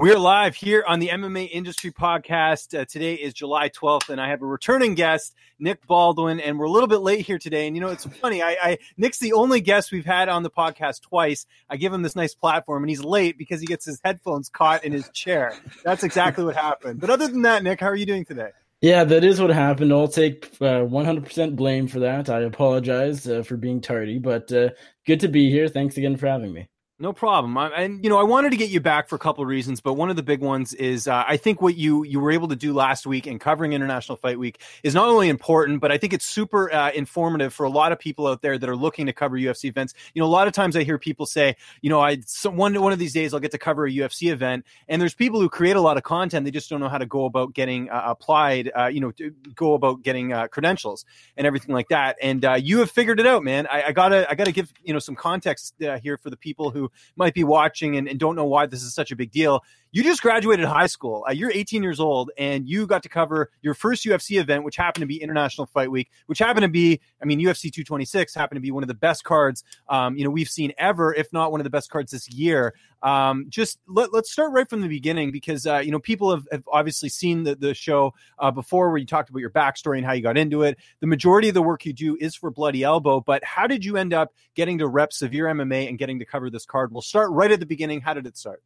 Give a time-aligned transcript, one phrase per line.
[0.00, 2.76] We are live here on the MMA Industry Podcast.
[2.76, 6.64] Uh, today is July 12th, and I have a returning guest, Nick Baldwin, and we're
[6.64, 7.68] a little bit late here today.
[7.68, 8.42] And you know, it's funny.
[8.42, 11.46] I, I Nick's the only guest we've had on the podcast twice.
[11.70, 14.84] I give him this nice platform, and he's late because he gets his headphones caught
[14.84, 15.54] in his chair.
[15.84, 17.00] That's exactly what happened.
[17.00, 18.50] But other than that, Nick, how are you doing today?
[18.80, 19.92] Yeah, that is what happened.
[19.92, 22.28] I'll take uh, 100% blame for that.
[22.28, 24.70] I apologize uh, for being tardy, but uh,
[25.06, 25.68] good to be here.
[25.68, 26.68] Thanks again for having me.
[27.00, 27.58] No problem.
[27.58, 29.80] I, and you know, I wanted to get you back for a couple of reasons,
[29.80, 32.46] but one of the big ones is uh, I think what you you were able
[32.46, 35.98] to do last week in covering International Fight Week is not only important, but I
[35.98, 39.06] think it's super uh, informative for a lot of people out there that are looking
[39.06, 39.92] to cover UFC events.
[40.14, 42.80] You know, a lot of times I hear people say, you know, I some, one
[42.80, 45.48] one of these days I'll get to cover a UFC event, and there's people who
[45.48, 48.04] create a lot of content, they just don't know how to go about getting uh,
[48.06, 49.10] applied, uh, you know,
[49.56, 51.04] go about getting uh, credentials
[51.36, 52.16] and everything like that.
[52.22, 53.66] And uh, you have figured it out, man.
[53.66, 56.84] I, I gotta I gotta give you know some context here for the people who
[57.16, 59.62] might be watching and, and, don't know why this is such a big deal.
[59.94, 61.24] You just graduated high school.
[61.24, 64.74] Uh, you're 18 years old, and you got to cover your first UFC event, which
[64.74, 68.56] happened to be International Fight Week, which happened to be, I mean, UFC 226 happened
[68.56, 71.52] to be one of the best cards, um, you know, we've seen ever, if not
[71.52, 72.74] one of the best cards this year.
[73.04, 76.48] Um, just let, us start right from the beginning because uh, you know people have,
[76.50, 80.06] have obviously seen the, the show uh, before where you talked about your backstory and
[80.06, 80.76] how you got into it.
[80.98, 83.96] The majority of the work you do is for Bloody Elbow, but how did you
[83.96, 86.92] end up getting to rep Severe MMA and getting to cover this card?
[86.92, 88.00] We'll start right at the beginning.
[88.00, 88.60] How did it start?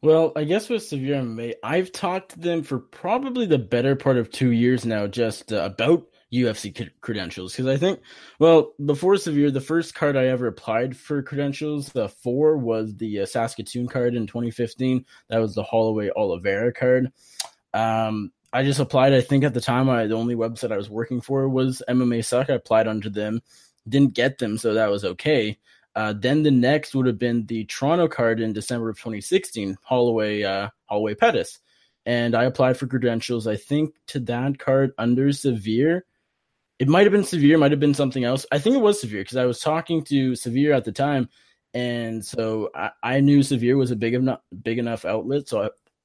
[0.00, 4.16] Well, I guess with Severe MMA, I've talked to them for probably the better part
[4.16, 8.00] of two years now, just uh, about UFC credentials because I think,
[8.38, 13.20] well, before Severe, the first card I ever applied for credentials, the four was the
[13.20, 15.04] uh, Saskatoon card in 2015.
[15.30, 17.10] That was the Holloway Oliveira card.
[17.74, 19.14] Um, I just applied.
[19.14, 22.20] I think at the time, I the only website I was working for was MMA
[22.20, 22.50] Sucka.
[22.50, 23.42] I applied under them,
[23.88, 25.58] didn't get them, so that was okay.
[25.94, 30.42] Uh, then the next would have been the Toronto card in December of 2016, Holloway
[30.42, 31.58] uh, Holloway Pettis,
[32.06, 33.46] and I applied for credentials.
[33.46, 36.04] I think to that card under Severe
[36.78, 38.46] it might have been severe, might have been something else.
[38.52, 41.28] I think it was severe because I was talking to severe at the time,
[41.74, 45.48] and so I, I knew severe was a big enough big enough outlet.
[45.48, 45.62] So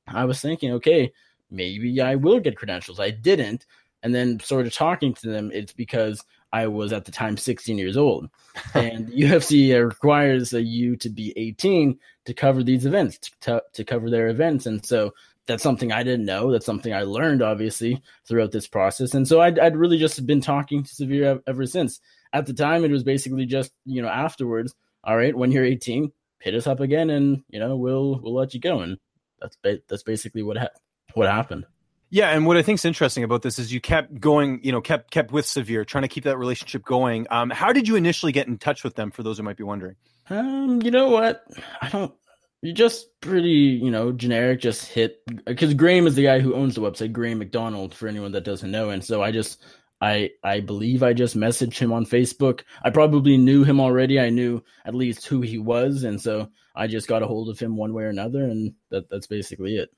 [0.07, 1.13] I, I was thinking, okay,
[1.51, 2.99] maybe I will get credentials.
[2.99, 3.65] I didn't,
[4.01, 7.77] and then sort of talking to them, it's because I was at the time 16
[7.77, 8.29] years old,
[8.73, 14.29] and UFC requires you to be 18 to cover these events, to, to cover their
[14.29, 15.13] events, and so
[15.45, 16.51] that's something I didn't know.
[16.51, 19.13] That's something I learned, obviously, throughout this process.
[19.13, 21.99] And so I'd, I'd really just been talking to Severe ever since.
[22.31, 26.11] At the time, it was basically just, you know, afterwards, all right, when you're 18,
[26.39, 28.79] hit us up again and, you know, we'll, we'll let you go.
[28.79, 28.97] And
[29.41, 30.69] that's, ba- that's basically what, ha-
[31.13, 31.65] what happened.
[32.13, 34.81] Yeah, and what I think is interesting about this is you kept going, you know,
[34.81, 37.25] kept kept with Severe, trying to keep that relationship going.
[37.31, 39.09] Um, how did you initially get in touch with them?
[39.09, 39.95] For those who might be wondering,
[40.29, 41.43] um, you know what,
[41.81, 42.13] I don't
[42.61, 44.61] you just pretty, you know, generic.
[44.61, 48.31] Just hit because Graham is the guy who owns the website, Graham McDonald, for anyone
[48.33, 48.91] that doesn't know.
[48.91, 49.63] And so I just,
[49.99, 52.61] I, I believe I just messaged him on Facebook.
[52.83, 54.19] I probably knew him already.
[54.19, 57.59] I knew at least who he was, and so I just got a hold of
[57.59, 59.89] him one way or another, and that, that's basically it.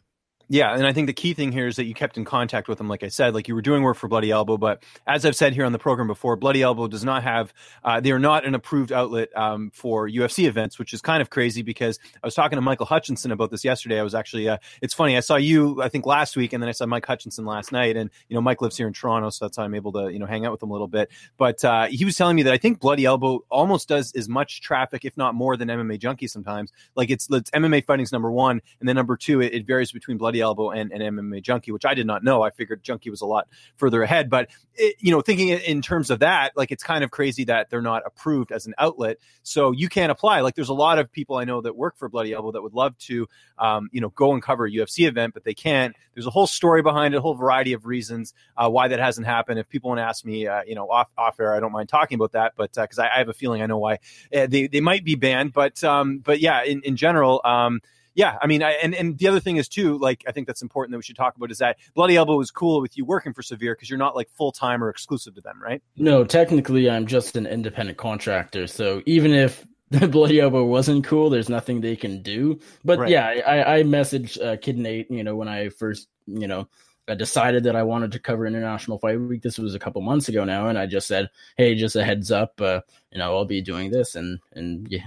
[0.47, 2.77] Yeah, and I think the key thing here is that you kept in contact with
[2.77, 4.57] them, like I said, like you were doing work for Bloody Elbow.
[4.57, 7.51] But as I've said here on the program before, Bloody Elbow does not have,
[7.83, 11.31] uh, they are not an approved outlet um, for UFC events, which is kind of
[11.31, 14.00] crazy because I was talking to Michael Hutchinson about this yesterday.
[14.00, 16.69] I was actually, uh, it's funny, I saw you, I think last week, and then
[16.69, 17.97] I saw Mike Hutchinson last night.
[17.97, 20.19] And, you know, Mike lives here in Toronto, so that's how I'm able to, you
[20.19, 21.09] know, hang out with him a little bit.
[21.38, 24.62] But uh, he was telling me that I think Bloody Elbow almost does as much
[24.62, 26.71] traffic, if not more, than MMA Junkie sometimes.
[26.95, 30.19] Like it's, it's MMA fighting's number one, and then number two, it, it varies between
[30.19, 32.41] Bloody Elbow and, and MMA Junkie, which I did not know.
[32.41, 33.47] I figured Junkie was a lot
[33.77, 34.29] further ahead.
[34.29, 37.69] But, it, you know, thinking in terms of that, like it's kind of crazy that
[37.69, 39.17] they're not approved as an outlet.
[39.43, 40.41] So you can't apply.
[40.41, 42.73] Like there's a lot of people I know that work for Bloody Elbow that would
[42.73, 43.27] love to,
[43.57, 45.95] um, you know, go and cover a UFC event, but they can't.
[46.13, 49.27] There's a whole story behind it, a whole variety of reasons uh, why that hasn't
[49.27, 49.59] happened.
[49.59, 51.89] If people want to ask me, uh, you know, off, off air, I don't mind
[51.89, 53.99] talking about that, but because uh, I, I, have a feeling I know why
[54.33, 55.53] uh, they, they might be banned.
[55.53, 57.81] But, um, but yeah, in, in general, um,
[58.15, 60.62] yeah, I mean, I, and and the other thing is too, like I think that's
[60.62, 63.33] important that we should talk about is that Bloody Elbow is cool with you working
[63.33, 65.83] for Severe because you're not like full time or exclusive to them, right?
[65.97, 68.67] No, technically, I'm just an independent contractor.
[68.67, 72.59] So even if the Bloody Elbow wasn't cool, there's nothing they can do.
[72.85, 73.09] But right.
[73.09, 76.68] yeah, I I messaged uh, Kid Nate, you know, when I first, you know.
[77.07, 79.44] I decided that I wanted to cover International Fight Week.
[79.44, 82.31] This was a couple months ago now, and I just said, "Hey, just a heads
[82.31, 85.06] up, uh, you know, I'll be doing this." And and yeah,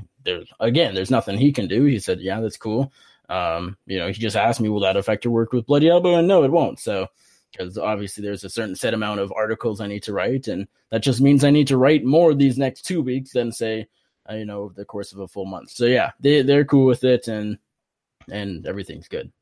[0.60, 1.84] again, there's nothing he can do.
[1.84, 2.92] He said, "Yeah, that's cool."
[3.28, 6.14] Um, you know, he just asked me, "Will that affect your work with Bloody Elbow?"
[6.14, 6.78] And no, it won't.
[6.80, 7.06] So,
[7.52, 11.02] because obviously there's a certain set amount of articles I need to write, and that
[11.02, 13.88] just means I need to write more these next two weeks than say,
[14.30, 15.70] uh, you know, over the course of a full month.
[15.70, 17.58] So yeah, they they're cool with it, and
[18.30, 19.32] and everything's good.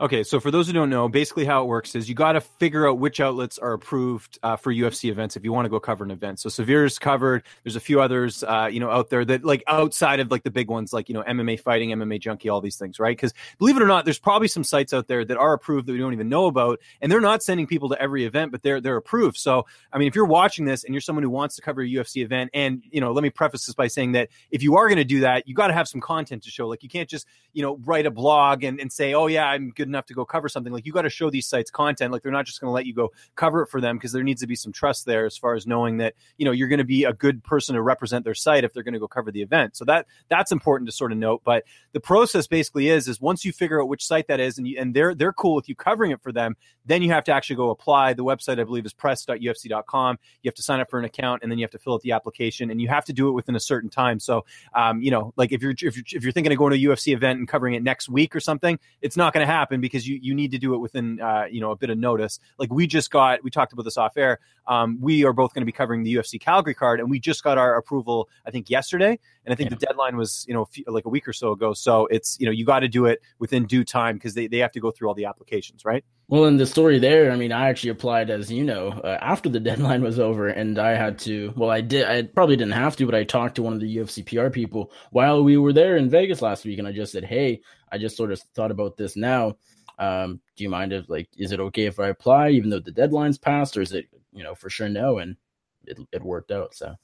[0.00, 2.40] Okay, so for those who don't know, basically how it works is you got to
[2.40, 5.80] figure out which outlets are approved uh, for UFC events if you want to go
[5.80, 6.38] cover an event.
[6.38, 7.42] So Severe is covered.
[7.64, 10.52] There's a few others, uh, you know, out there that like outside of like the
[10.52, 13.16] big ones, like you know MMA fighting, MMA junkie, all these things, right?
[13.16, 15.92] Because believe it or not, there's probably some sites out there that are approved that
[15.92, 18.80] we don't even know about, and they're not sending people to every event, but they're
[18.80, 19.36] they're approved.
[19.36, 21.88] So I mean, if you're watching this and you're someone who wants to cover a
[21.88, 24.86] UFC event, and you know, let me preface this by saying that if you are
[24.86, 26.68] going to do that, you got to have some content to show.
[26.68, 29.70] Like you can't just you know write a blog and, and say, oh yeah, I'm
[29.70, 32.12] good enough to go cover something something like you got to show these sites content
[32.12, 34.22] like they're not just going to let you go cover it for them because there
[34.22, 36.78] needs to be some trust there as far as knowing that you know you're going
[36.78, 39.30] to be a good person to represent their site if they're going to go cover
[39.30, 39.76] the event.
[39.76, 43.44] So that that's important to sort of note but the process basically is is once
[43.44, 45.74] you figure out which site that is and you, and they're they're cool with you
[45.74, 48.12] covering it for them then you have to actually go apply.
[48.14, 51.50] The website i believe is press.ufc.com you have to sign up for an account and
[51.50, 53.54] then you have to fill out the application and you have to do it within
[53.54, 54.18] a certain time.
[54.18, 54.44] So
[54.74, 56.94] um, you know like if you're if you're, if you're thinking of going to a
[56.94, 60.06] ufc event and covering it next week or something it's not going to happen because
[60.06, 62.38] you you need to do it within uh, you know a bit of notice.
[62.58, 64.40] Like we just got, we talked about this off air.
[64.66, 67.42] Um, we are both going to be covering the UFC Calgary card, and we just
[67.42, 69.76] got our approval, I think yesterday, and I think yeah.
[69.78, 71.72] the deadline was you know a few, like a week or so ago.
[71.72, 74.58] So it's you know you got to do it within due time because they they
[74.58, 76.04] have to go through all the applications, right?
[76.30, 79.48] Well, in the story there, I mean, I actually applied as you know uh, after
[79.48, 81.54] the deadline was over, and I had to.
[81.56, 82.04] Well, I did.
[82.06, 84.92] I probably didn't have to, but I talked to one of the UFC PR people
[85.10, 87.62] while we were there in Vegas last week, and I just said, "Hey,
[87.92, 89.56] I just sort of thought about this now."
[89.98, 92.92] Um, do you mind if like is it okay if I apply even though the
[92.92, 95.18] deadline's passed, or is it you know for sure no?
[95.18, 95.36] And
[95.84, 96.74] it it worked out.
[96.74, 96.94] So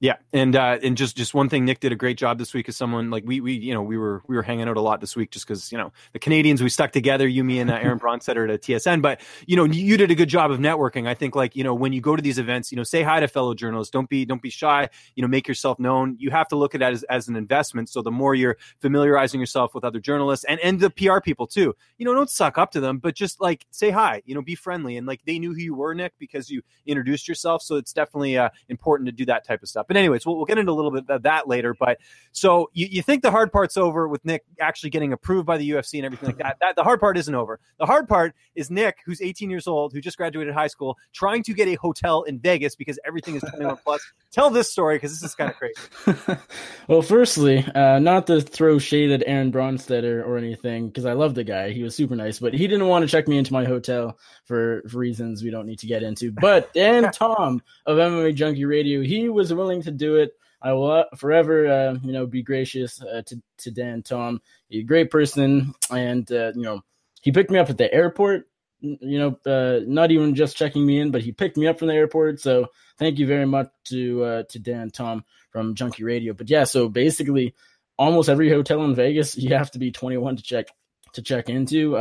[0.00, 2.68] yeah, and uh, and just just one thing, Nick did a great job this week
[2.68, 5.00] as someone like we we you know we were we were hanging out a lot
[5.00, 7.74] this week just because you know the Canadians we stuck together, you me and uh,
[7.74, 11.06] Aaron Bronsteter at TSN, but you know you did a good job of networking.
[11.06, 13.20] I think like you know when you go to these events, you know say hi
[13.20, 16.16] to fellow journalists, don't be don't be shy, you know make yourself known.
[16.18, 17.88] You have to look at it as, as an investment.
[17.88, 21.74] So the more you're familiarizing yourself with other journalists and and the PR people too,
[21.98, 24.56] you know don't suck up to them, but just like say hi, you know be
[24.56, 27.62] friendly and like they knew who you were, Nick, because you introduced yourself.
[27.62, 29.83] So it's definitely uh, important to do that type of stuff.
[29.88, 31.74] But anyways, we'll, we'll get into a little bit of that later.
[31.78, 31.98] But
[32.32, 35.70] so you, you think the hard part's over with Nick actually getting approved by the
[35.70, 36.56] UFC and everything like that.
[36.60, 37.60] That the hard part isn't over.
[37.78, 41.42] The hard part is Nick, who's 18 years old, who just graduated high school, trying
[41.44, 44.00] to get a hotel in Vegas because everything is 21 plus.
[44.32, 46.40] Tell this story because this is kind of crazy.
[46.88, 51.34] well, firstly, uh, not to throw shade at Aaron Bronsteter or anything because I love
[51.34, 51.70] the guy.
[51.70, 54.82] He was super nice, but he didn't want to check me into my hotel for,
[54.88, 56.32] for reasons we don't need to get into.
[56.32, 60.32] But Dan Tom of MMA Junkie Radio, he was willing to do it.
[60.64, 64.40] I will uh, forever, uh, you know, be gracious uh, to to Dan Tom.
[64.68, 66.82] He's a great person, and uh, you know,
[67.20, 68.48] he picked me up at the airport.
[68.80, 71.88] You know, uh, not even just checking me in, but he picked me up from
[71.88, 72.40] the airport.
[72.40, 76.32] So thank you very much to uh, to Dan Tom from Junkie Radio.
[76.32, 77.54] But yeah, so basically,
[77.98, 80.68] almost every hotel in Vegas you have to be 21 to check
[81.12, 81.96] to check into.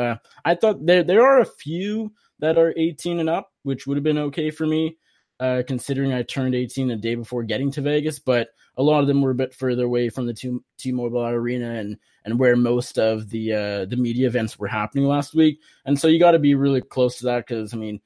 [0.45, 4.03] I thought there there are a few that are 18 and up, which would have
[4.03, 4.97] been okay for me.
[5.43, 9.07] Uh, considering I turned 18 the day before getting to Vegas, but a lot of
[9.07, 12.97] them were a bit further away from the T- T-Mobile Arena and and where most
[12.97, 15.59] of the uh, the media events were happening last week.
[15.83, 17.99] And so you got to be really close to that because I mean,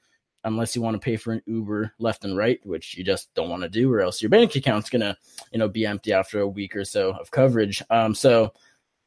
[0.45, 3.51] unless you want to pay for an Uber left and right, which you just don't
[3.51, 5.15] want to do, or else your bank account's gonna
[5.51, 7.83] you know be empty after a week or so of coverage.
[7.91, 8.51] Um, so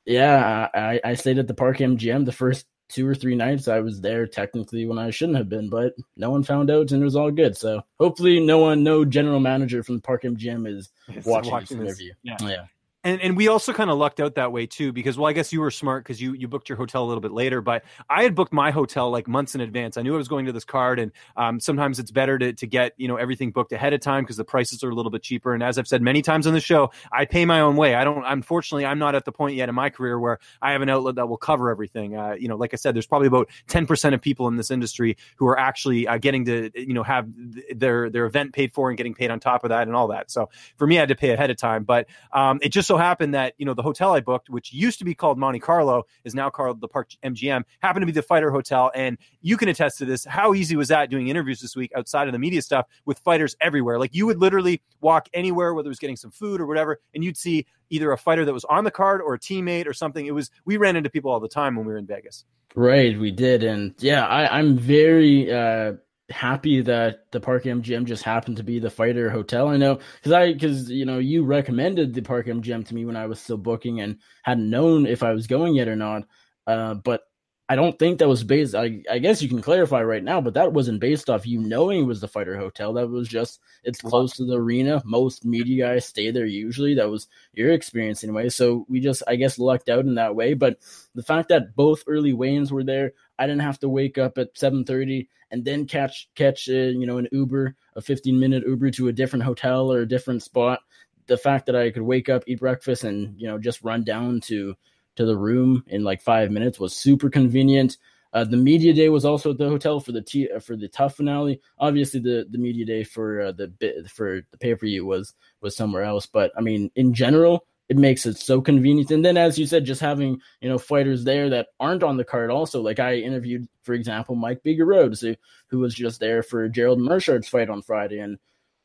[0.05, 3.81] yeah, I, I stayed at the Park MGM the first two or three nights I
[3.81, 7.05] was there technically when I shouldn't have been, but no one found out and it
[7.05, 7.57] was all good.
[7.57, 10.91] So hopefully no one, no general manager from the Park MGM is
[11.25, 12.13] watching, watching this interview.
[12.23, 12.37] Yeah.
[12.41, 12.65] yeah
[13.05, 15.53] and and we also kind of lucked out that way too because well i guess
[15.53, 18.23] you were smart because you you booked your hotel a little bit later but i
[18.23, 19.97] had booked my hotel like months in advance.
[19.97, 22.67] I knew i was going to this card and um, sometimes it's better to, to
[22.67, 25.23] get you know everything booked ahead of time because the prices are a little bit
[25.23, 25.55] cheaper.
[25.55, 27.95] And as i've said many times on the show i pay my own way.
[27.95, 30.83] I don't unfortunately i'm not at the point yet in my career where i have
[30.83, 32.17] an outlet that will cover everything.
[32.17, 35.17] Uh, you know like i said there's probably about 10% of people in this industry
[35.37, 37.29] who are actually uh, getting to you know have
[37.75, 40.31] their their event paid for and getting paid on top of that and all that.
[40.31, 42.97] So for me i had to pay ahead of time but um, it just so
[42.97, 46.03] happened that you know the hotel I booked, which used to be called Monte Carlo,
[46.25, 48.91] is now called the Park MGM, happened to be the fighter hotel.
[48.97, 50.25] And you can attest to this.
[50.25, 53.55] How easy was that doing interviews this week outside of the media stuff with fighters
[53.61, 53.97] everywhere?
[54.01, 57.23] Like you would literally walk anywhere, whether it was getting some food or whatever, and
[57.23, 60.27] you'd see either a fighter that was on the card or a teammate or something.
[60.27, 62.45] It was we ran into people all the time when we were in Vegas.
[62.75, 65.53] Right, we did, and yeah, I, I'm very.
[65.53, 65.93] uh
[66.31, 69.69] happy that the Park MGM just happened to be the fighter hotel.
[69.69, 73.17] I know because I because you know you recommended the Park MGM to me when
[73.17, 76.25] I was still booking and hadn't known if I was going yet or not.
[76.67, 77.23] Uh, but
[77.71, 78.75] I don't think that was based.
[78.75, 82.01] I, I guess you can clarify right now, but that wasn't based off you knowing
[82.01, 82.93] it was the fighter hotel.
[82.95, 85.01] That was just it's close to the arena.
[85.05, 86.95] Most media guys stay there usually.
[86.95, 88.49] That was your experience anyway.
[88.49, 90.55] So we just I guess lucked out in that way.
[90.55, 90.79] But
[91.15, 94.57] the fact that both early weigh-ins were there, I didn't have to wake up at
[94.57, 98.91] seven thirty and then catch catch uh, you know an Uber, a fifteen minute Uber
[98.93, 100.81] to a different hotel or a different spot.
[101.27, 104.41] The fact that I could wake up, eat breakfast, and you know just run down
[104.43, 104.75] to
[105.17, 107.97] to the room in like five minutes was super convenient.
[108.33, 110.87] Uh, the media day was also at the hotel for the T, uh, for the
[110.87, 111.61] TUF finale.
[111.79, 115.35] Obviously, the, the media day for uh, the bit for the pay per view was
[115.61, 116.27] was somewhere else.
[116.27, 119.11] But I mean, in general, it makes it so convenient.
[119.11, 122.25] And then, as you said, just having you know fighters there that aren't on the
[122.25, 122.51] card.
[122.51, 125.35] Also, like I interviewed, for example, Mike Bigger Rhodes, who,
[125.67, 128.39] who was just there for Gerald Meerschaert's fight on Friday, and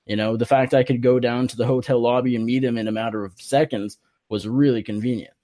[0.08, 2.80] you know the fact I could go down to the hotel lobby and meet him
[2.80, 5.35] in a matter of seconds was really convenient.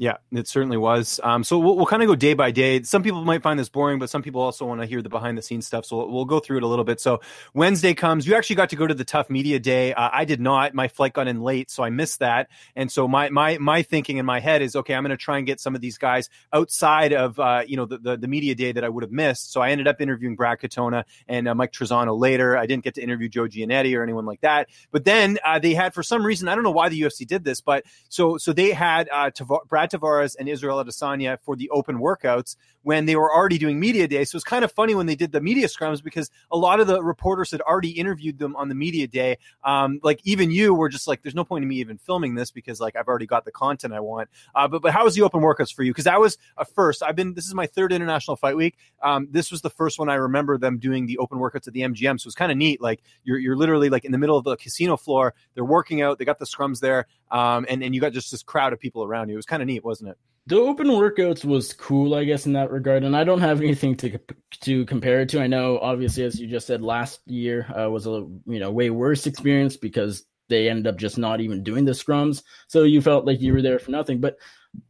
[0.00, 1.20] Yeah, it certainly was.
[1.22, 2.82] Um, so we'll, we'll kind of go day by day.
[2.84, 5.36] Some people might find this boring, but some people also want to hear the behind
[5.36, 5.84] the scenes stuff.
[5.84, 7.02] So we'll, we'll, go through it a little bit.
[7.02, 7.20] So
[7.52, 8.26] Wednesday comes.
[8.26, 9.92] You actually got to go to the TUF Media Day.
[9.92, 10.72] Uh, I did not.
[10.72, 12.48] My flight got in late, so I missed that.
[12.74, 15.36] And so my my my thinking in my head is, okay, I'm going to try
[15.36, 18.54] and get some of these guys outside of uh, you know the, the, the media
[18.54, 19.52] day that I would have missed.
[19.52, 22.56] So I ended up interviewing Brad Katona and uh, Mike Trizano later.
[22.56, 24.70] I didn't get to interview Joe Giannetti or anyone like that.
[24.92, 27.44] But then uh, they had, for some reason, I don't know why the UFC did
[27.44, 31.68] this, but so so they had uh, Tav- Brad Tavares and Israel Adesanya for the
[31.70, 34.24] open workouts when they were already doing media day.
[34.24, 36.86] So it's kind of funny when they did the media scrums because a lot of
[36.86, 39.38] the reporters had already interviewed them on the media day.
[39.64, 42.50] Um, like even you were just like, there's no point in me even filming this
[42.50, 44.28] because like I've already got the content I want.
[44.54, 45.92] Uh, but but how was the open workouts for you?
[45.92, 47.02] Because that was a first.
[47.02, 48.76] I've been this is my third international fight week.
[49.02, 51.80] Um, this was the first one I remember them doing the open workouts at the
[51.80, 52.20] MGM.
[52.20, 52.80] So it's kind of neat.
[52.80, 55.34] Like you're you're literally like in the middle of the casino floor.
[55.54, 56.18] They're working out.
[56.18, 59.04] They got the scrums there, um, and and you got just this crowd of people
[59.04, 59.34] around you.
[59.34, 60.18] It was kind of neat, wasn't it?
[60.50, 63.96] The open workouts was cool, I guess, in that regard, and I don't have anything
[63.98, 64.18] to
[64.62, 65.40] to compare it to.
[65.40, 68.90] I know, obviously, as you just said, last year uh, was a you know way
[68.90, 73.26] worse experience because they ended up just not even doing the scrums, so you felt
[73.26, 74.20] like you were there for nothing.
[74.20, 74.38] But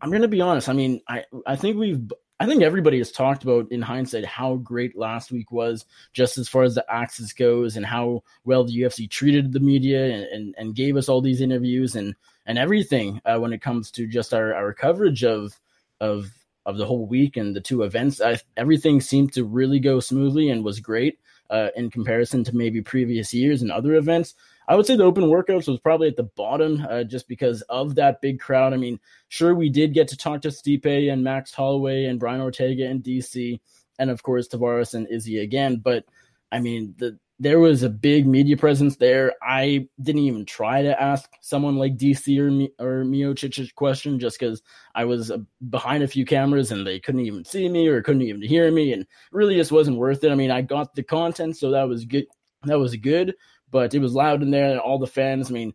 [0.00, 0.70] I'm gonna be honest.
[0.70, 2.10] I mean, I I think we've
[2.40, 6.48] I think everybody has talked about in hindsight how great last week was, just as
[6.48, 10.54] far as the axis goes, and how well the UFC treated the media and, and,
[10.56, 12.14] and gave us all these interviews and
[12.46, 15.60] and everything uh, when it comes to just our, our coverage of
[16.00, 16.30] of
[16.64, 18.22] of the whole week and the two events.
[18.22, 21.18] I, everything seemed to really go smoothly and was great
[21.50, 24.34] uh, in comparison to maybe previous years and other events.
[24.70, 27.96] I would say the open workouts was probably at the bottom uh, just because of
[27.96, 28.72] that big crowd.
[28.72, 32.40] I mean, sure, we did get to talk to Stipe and Max Holloway and Brian
[32.40, 33.58] Ortega and DC,
[33.98, 35.78] and of course Tavares and Izzy again.
[35.82, 36.04] But
[36.52, 39.32] I mean, the there was a big media presence there.
[39.42, 44.20] I didn't even try to ask someone like DC or me, or Miocic a question
[44.20, 44.62] just because
[44.94, 48.22] I was uh, behind a few cameras and they couldn't even see me or couldn't
[48.22, 50.30] even hear me, and really just wasn't worth it.
[50.30, 52.26] I mean, I got the content, so that was good.
[52.64, 53.34] That was good,
[53.70, 54.70] but it was loud in there.
[54.70, 55.50] and All the fans.
[55.50, 55.74] I mean,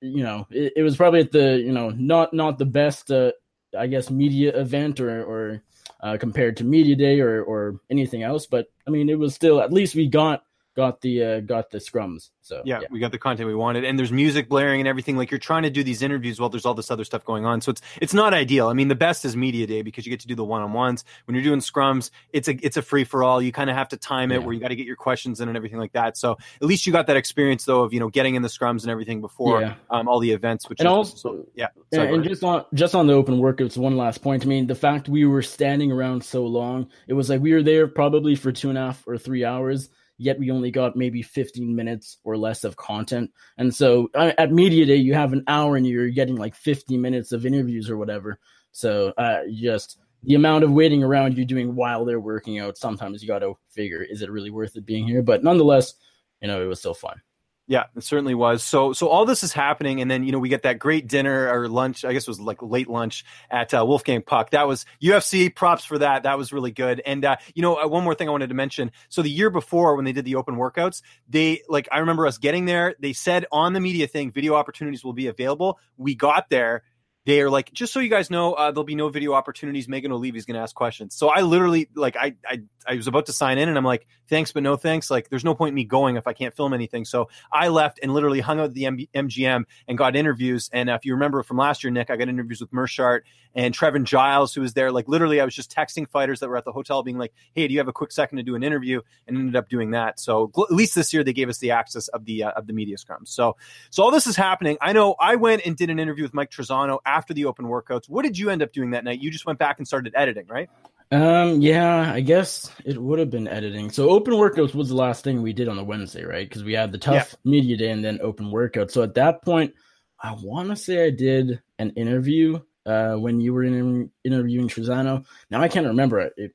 [0.00, 3.32] you know, it, it was probably at the you know not not the best, uh,
[3.76, 5.62] I guess, media event or or
[6.00, 8.46] uh, compared to media day or or anything else.
[8.46, 10.43] But I mean, it was still at least we got
[10.74, 12.30] got the uh, got the scrums.
[12.40, 15.16] So yeah, yeah, we got the content we wanted, and there's music blaring and everything.
[15.16, 17.60] Like you're trying to do these interviews while there's all this other stuff going on.
[17.60, 18.68] So it's it's not ideal.
[18.68, 20.72] I mean, the best is media day because you get to do the one on
[20.72, 21.04] ones.
[21.24, 23.40] When you're doing scrums, it's a it's a free for all.
[23.40, 24.40] You kind of have to time it yeah.
[24.40, 26.16] where you got to get your questions in and everything like that.
[26.16, 28.82] So at least you got that experience though of you know getting in the scrums
[28.82, 29.74] and everything before yeah.
[29.90, 30.68] um, all the events.
[30.68, 33.38] Which and is, also so, yeah, Sorry, and, and just on just on the open
[33.38, 34.44] workouts, one last point.
[34.44, 37.62] I mean, the fact we were standing around so long, it was like we were
[37.62, 39.88] there probably for two and a half or three hours
[40.18, 43.30] yet we only got maybe 15 minutes or less of content.
[43.58, 46.96] And so uh, at Media Day, you have an hour and you're getting like 50
[46.96, 48.38] minutes of interviews or whatever.
[48.72, 53.22] So uh, just the amount of waiting around you're doing while they're working out, sometimes
[53.22, 55.22] you got to figure, is it really worth it being here?
[55.22, 55.94] But nonetheless,
[56.40, 57.20] you know, it was still fun.
[57.66, 58.62] Yeah, it certainly was.
[58.62, 61.48] So, so all this is happening, and then you know we get that great dinner
[61.48, 62.04] or lunch.
[62.04, 64.50] I guess it was like late lunch at uh, Wolfgang Puck.
[64.50, 65.54] That was UFC.
[65.54, 66.24] Props for that.
[66.24, 67.00] That was really good.
[67.06, 68.92] And uh, you know, uh, one more thing I wanted to mention.
[69.08, 72.36] So the year before, when they did the open workouts, they like I remember us
[72.36, 72.96] getting there.
[73.00, 75.78] They said on the media thing, video opportunities will be available.
[75.96, 76.82] We got there
[77.26, 79.88] they are like, just so you guys know, uh, there'll be no video opportunities.
[79.88, 81.14] Megan Olivi's going to ask questions.
[81.14, 84.06] So I literally, like, I, I, I was about to sign in and I'm like,
[84.28, 85.10] thanks, but no thanks.
[85.10, 87.06] Like, there's no point in me going if I can't film anything.
[87.06, 90.68] So I left and literally hung out at the MGM and got interviews.
[90.72, 93.22] And uh, if you remember from last year, Nick, I got interviews with Meerschaert
[93.54, 94.92] and Trevin Giles, who was there.
[94.92, 97.66] Like, literally, I was just texting fighters that were at the hotel being like, hey,
[97.66, 99.00] do you have a quick second to do an interview?
[99.26, 100.20] And ended up doing that.
[100.20, 102.66] So gl- at least this year, they gave us the access of the, uh, of
[102.66, 103.24] the media scrum.
[103.24, 103.56] So,
[103.88, 104.76] so all this is happening.
[104.82, 108.08] I know I went and did an interview with Mike Trizano after the open workouts.
[108.08, 109.20] What did you end up doing that night?
[109.20, 110.68] You just went back and started editing, right?
[111.12, 113.90] Um, yeah, I guess it would have been editing.
[113.90, 116.48] So open workouts was the last thing we did on the Wednesday, right?
[116.48, 117.50] Because we had the TUF yeah.
[117.50, 118.90] media day and then open workout.
[118.90, 119.74] So at that point,
[120.20, 125.24] I want to say I did an interview uh, when you were in, interviewing Trizano.
[125.50, 126.32] Now I can't remember it.
[126.36, 126.52] it.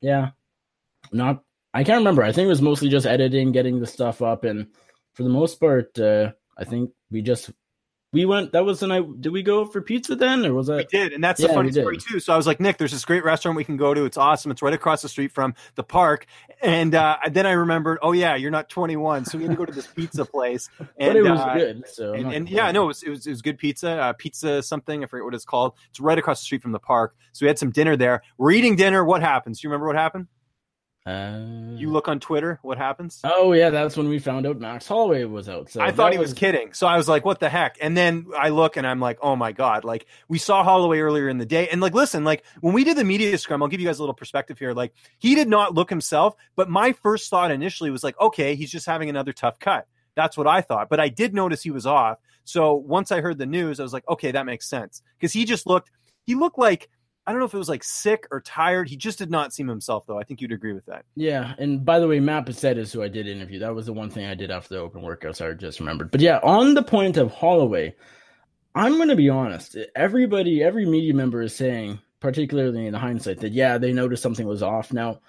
[0.00, 0.30] Yeah,
[1.12, 1.42] not.
[1.74, 2.22] I can't remember.
[2.22, 4.68] I think it was mostly just editing, getting the stuff up, and
[5.12, 7.50] for the most part, uh, I think we just
[8.12, 10.76] we went that was the night did we go for pizza then or was that?
[10.76, 12.18] We did and that's yeah, the funny story too.
[12.18, 14.04] So i was like nick there's this great restaurant we can go to.
[14.04, 14.50] It's awesome.
[14.50, 16.26] It's right across the street from the park.
[16.60, 19.64] And uh, then i remembered oh yeah you're not 21 so we had to go
[19.64, 20.68] to this pizza place.
[20.78, 23.26] And but it was uh, good so and, and yeah no it was, it was,
[23.26, 25.74] it was good pizza uh, pizza something i forget what it's called.
[25.90, 27.14] It's right across the street from the park.
[27.32, 28.22] So we had some dinner there.
[28.38, 29.04] We're eating dinner.
[29.04, 29.60] What happens?
[29.60, 30.26] Do you remember what happened
[31.06, 31.40] uh,
[31.76, 33.20] you look on Twitter, what happens?
[33.24, 35.70] Oh yeah, that's when we found out Max Holloway was out.
[35.70, 36.30] So I thought he was...
[36.30, 36.38] was...
[36.38, 36.74] kidding.
[36.74, 37.78] So I was like, what the heck?
[37.80, 41.28] And then I look and I'm like, oh my god, like we saw Holloway earlier
[41.28, 41.68] in the day.
[41.68, 44.02] And like listen, like when we did the media scrum, I'll give you guys a
[44.02, 44.72] little perspective here.
[44.72, 48.70] Like he did not look himself, but my first thought initially was like, okay, he's
[48.70, 49.86] just having another tough cut.
[50.16, 50.90] That's what I thought.
[50.90, 52.18] But I did notice he was off.
[52.44, 55.02] So once I heard the news, I was like, okay, that makes sense.
[55.18, 55.90] Because he just looked
[56.26, 56.90] he looked like
[57.26, 58.88] I don't know if it was like sick or tired.
[58.88, 60.18] He just did not seem himself, though.
[60.18, 61.04] I think you'd agree with that.
[61.14, 61.54] Yeah.
[61.58, 63.58] And by the way, Matt Bessette is who I did interview.
[63.58, 65.44] That was the one thing I did after the open workouts.
[65.44, 66.10] I just remembered.
[66.10, 67.94] But yeah, on the point of Holloway,
[68.74, 69.76] I'm going to be honest.
[69.94, 74.62] Everybody, every media member is saying, particularly in hindsight, that yeah, they noticed something was
[74.62, 74.92] off.
[74.92, 75.20] Now,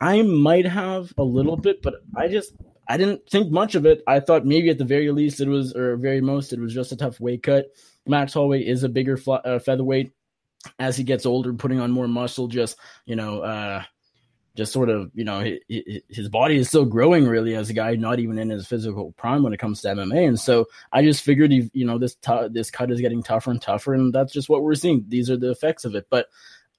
[0.00, 2.54] I might have a little bit, but I just
[2.88, 4.02] I didn't think much of it.
[4.06, 6.92] I thought maybe at the very least it was, or very most, it was just
[6.92, 7.66] a tough weight cut.
[8.06, 10.12] Max Holloway is a bigger uh, featherweight
[10.78, 13.82] as he gets older, putting on more muscle, just you know, uh,
[14.54, 18.18] just sort of you know, his body is still growing really as a guy not
[18.18, 20.28] even in his physical prime when it comes to MMA.
[20.28, 23.62] And so I just figured, you know, this t- this cut is getting tougher and
[23.62, 25.04] tougher, and that's just what we're seeing.
[25.08, 26.06] These are the effects of it.
[26.10, 26.26] But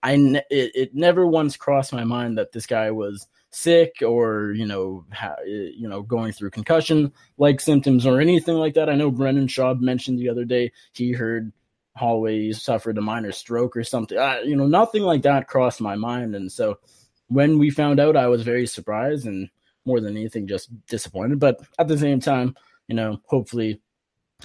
[0.04, 4.52] I, ne- it, it never once crossed my mind that this guy was sick or
[4.54, 8.90] you know ha- you know going through concussion like symptoms or anything like that.
[8.90, 11.52] I know Brendan Schaub mentioned the other day he heard
[11.96, 14.18] Holloway suffered a minor stroke or something.
[14.18, 16.36] Uh, you know, nothing like that crossed my mind.
[16.36, 16.80] And so
[17.28, 19.50] when we found out, I was very surprised and
[19.86, 21.40] more than anything, just disappointed.
[21.40, 22.56] But at the same time,
[22.88, 23.82] you know, hopefully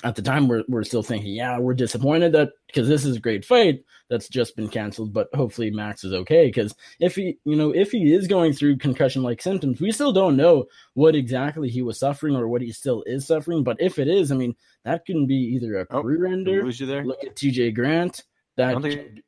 [0.04, 3.20] at the time we're, we're still thinking, yeah, we're disappointed that because this is a
[3.20, 6.46] great fight that's just been canceled, but hopefully Max is okay.
[6.46, 10.12] Because if he, you know, if he is going through concussion like symptoms, we still
[10.12, 13.64] don't know what exactly he was suffering or what he still is suffering.
[13.64, 16.64] But if it is, I mean, that can be either a oh, career ender.
[16.64, 17.04] Lose you there.
[17.04, 18.24] Look at TJ Grant.
[18.56, 18.80] That.
[18.80, 19.20] Think...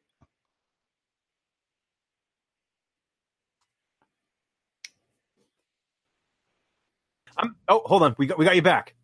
[7.36, 8.14] I'm, oh, hold on.
[8.18, 8.94] We got we got you back.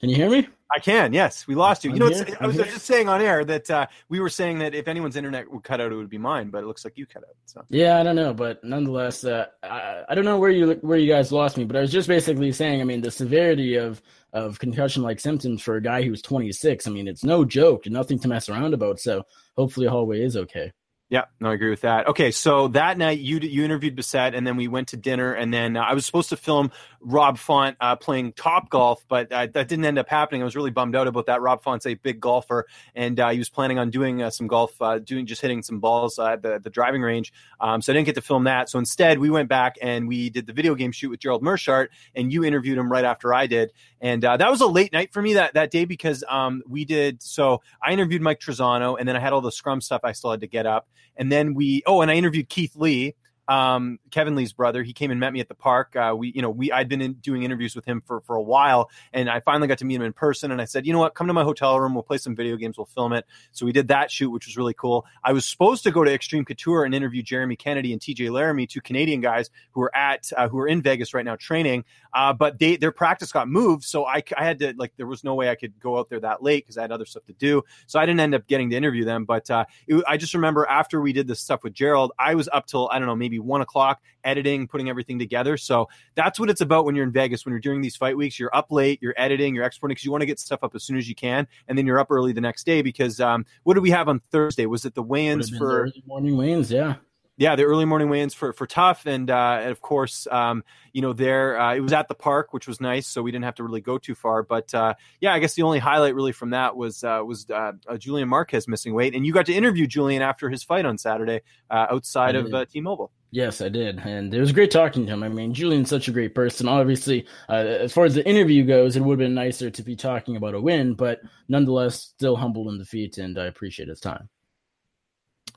[0.00, 0.48] Can you hear me?
[0.74, 1.12] I can.
[1.12, 1.90] Yes, we lost you.
[1.90, 4.74] I'm you know, I was, just saying on air that uh, we were saying that
[4.74, 6.50] if anyone's internet would cut out, it would be mine.
[6.50, 7.36] But it looks like you cut out.
[7.46, 10.98] So yeah, I don't know, but nonetheless, uh, I, I don't know where you where
[10.98, 11.64] you guys lost me.
[11.64, 14.02] But I was just basically saying, I mean, the severity of
[14.34, 16.86] of concussion like symptoms for a guy who's 26.
[16.86, 19.00] I mean, it's no joke, nothing to mess around about.
[19.00, 19.24] So
[19.56, 20.72] hopefully, Holloway is okay.
[21.10, 22.06] Yeah, no, I agree with that.
[22.08, 25.52] Okay, so that night you you interviewed Bessette, and then we went to dinner, and
[25.52, 29.46] then uh, I was supposed to film Rob Font uh, playing Top Golf, but uh,
[29.54, 30.42] that didn't end up happening.
[30.42, 31.40] I was really bummed out about that.
[31.40, 34.80] Rob Font's a big golfer, and uh, he was planning on doing uh, some golf,
[34.82, 37.32] uh, doing just hitting some balls at the, the driving range.
[37.58, 38.68] Um, so I didn't get to film that.
[38.68, 41.88] So instead, we went back and we did the video game shoot with Gerald Meerschaert,
[42.14, 45.22] and you interviewed him right after I did, and that was a late night for
[45.22, 47.22] me that that day because um, we did.
[47.22, 50.32] So I interviewed Mike Trizano, and then I had all the scrum stuff I still
[50.32, 50.86] had to get up.
[51.16, 53.14] And then we, oh, and I interviewed Keith Lee,
[53.48, 54.82] um, Kevin Lee's brother.
[54.82, 55.96] He came and met me at the park.
[55.96, 58.42] Uh, we, you know, we I'd been in, doing interviews with him for for a
[58.42, 60.52] while, and I finally got to meet him in person.
[60.52, 61.94] And I said, you know what, come to my hotel room.
[61.94, 62.76] We'll play some video games.
[62.76, 63.24] We'll film it.
[63.52, 65.06] So we did that shoot, which was really cool.
[65.24, 68.66] I was supposed to go to Extreme Couture and interview Jeremy Kennedy and TJ Laramie,
[68.66, 71.84] two Canadian guys who are at uh, who are in Vegas right now training.
[72.14, 75.24] Uh, but they their practice got moved, so I I had to like there was
[75.24, 77.32] no way I could go out there that late because I had other stuff to
[77.32, 77.62] do.
[77.86, 79.24] So I didn't end up getting to interview them.
[79.24, 82.48] But uh, it, I just remember after we did this stuff with Gerald, I was
[82.52, 85.56] up till I don't know maybe one o'clock editing, putting everything together.
[85.56, 87.44] So that's what it's about when you're in Vegas.
[87.44, 90.10] When you're doing these fight weeks, you're up late, you're editing, you're exporting because you
[90.10, 92.32] want to get stuff up as soon as you can, and then you're up early
[92.32, 94.66] the next day because um, what did we have on Thursday?
[94.66, 96.70] Was it the weigh-ins for morning weigh-ins?
[96.70, 96.96] Yeah
[97.38, 101.00] yeah, the early morning weigh-ins for for TUF, and, uh, and of course, um, you
[101.00, 103.54] know, there uh, it was at the park, which was nice, so we didn't have
[103.54, 104.42] to really go too far.
[104.42, 107.72] But uh, yeah, I guess the only highlight really from that was uh, was uh,
[107.86, 110.98] uh, Julian Marquez missing weight, and you got to interview Julian after his fight on
[110.98, 113.12] Saturday outside of T-Mobile.
[113.30, 115.22] Yes, I did, and it was great talking to him.
[115.22, 116.66] I mean, Julian's such a great person.
[116.66, 119.96] Obviously, uh, as far as the interview goes, it would have been nicer to be
[119.96, 124.30] talking about a win, but nonetheless, still humbled in defeat, and I appreciate his time.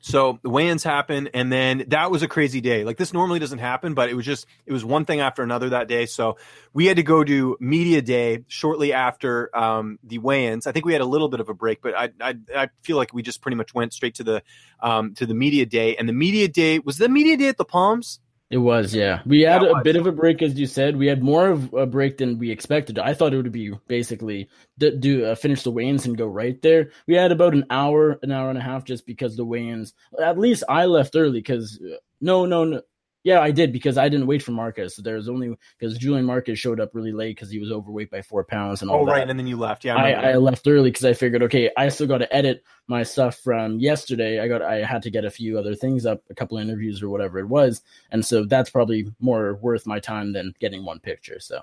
[0.01, 2.83] So the weigh-ins happen, and then that was a crazy day.
[2.83, 5.69] Like this normally doesn't happen, but it was just it was one thing after another
[5.69, 6.07] that day.
[6.07, 6.37] So
[6.73, 10.65] we had to go to media day shortly after um, the weigh-ins.
[10.65, 12.97] I think we had a little bit of a break, but I, I, I feel
[12.97, 14.43] like we just pretty much went straight to the
[14.81, 15.95] um, to the media day.
[15.95, 18.19] And the media day was the media day at the Palms.
[18.51, 19.21] It was, yeah.
[19.25, 20.97] We had a bit of a break, as you said.
[20.97, 22.99] We had more of a break than we expected.
[22.99, 26.61] I thought it would be basically do, do uh, finish the weigh-ins and go right
[26.61, 26.91] there.
[27.07, 29.93] We had about an hour, an hour and a half, just because the weigh-ins.
[30.21, 32.81] At least I left early because uh, no, no, no,
[33.23, 34.95] yeah, I did because I didn't wait for Marquez.
[34.95, 38.21] There was only because Julian Marquez showed up really late because he was overweight by
[38.21, 39.01] four pounds and all.
[39.01, 39.11] Oh, that.
[39.11, 39.85] right, and then you left.
[39.85, 42.63] Yeah, I, I, I left early because I figured, okay, I still got to edit
[42.87, 44.39] my stuff from yesterday.
[44.39, 47.09] I got, I had to get a few other things up, a couple interviews or
[47.09, 47.81] whatever it was,
[48.11, 51.39] and so that's probably more worth my time than getting one picture.
[51.39, 51.61] So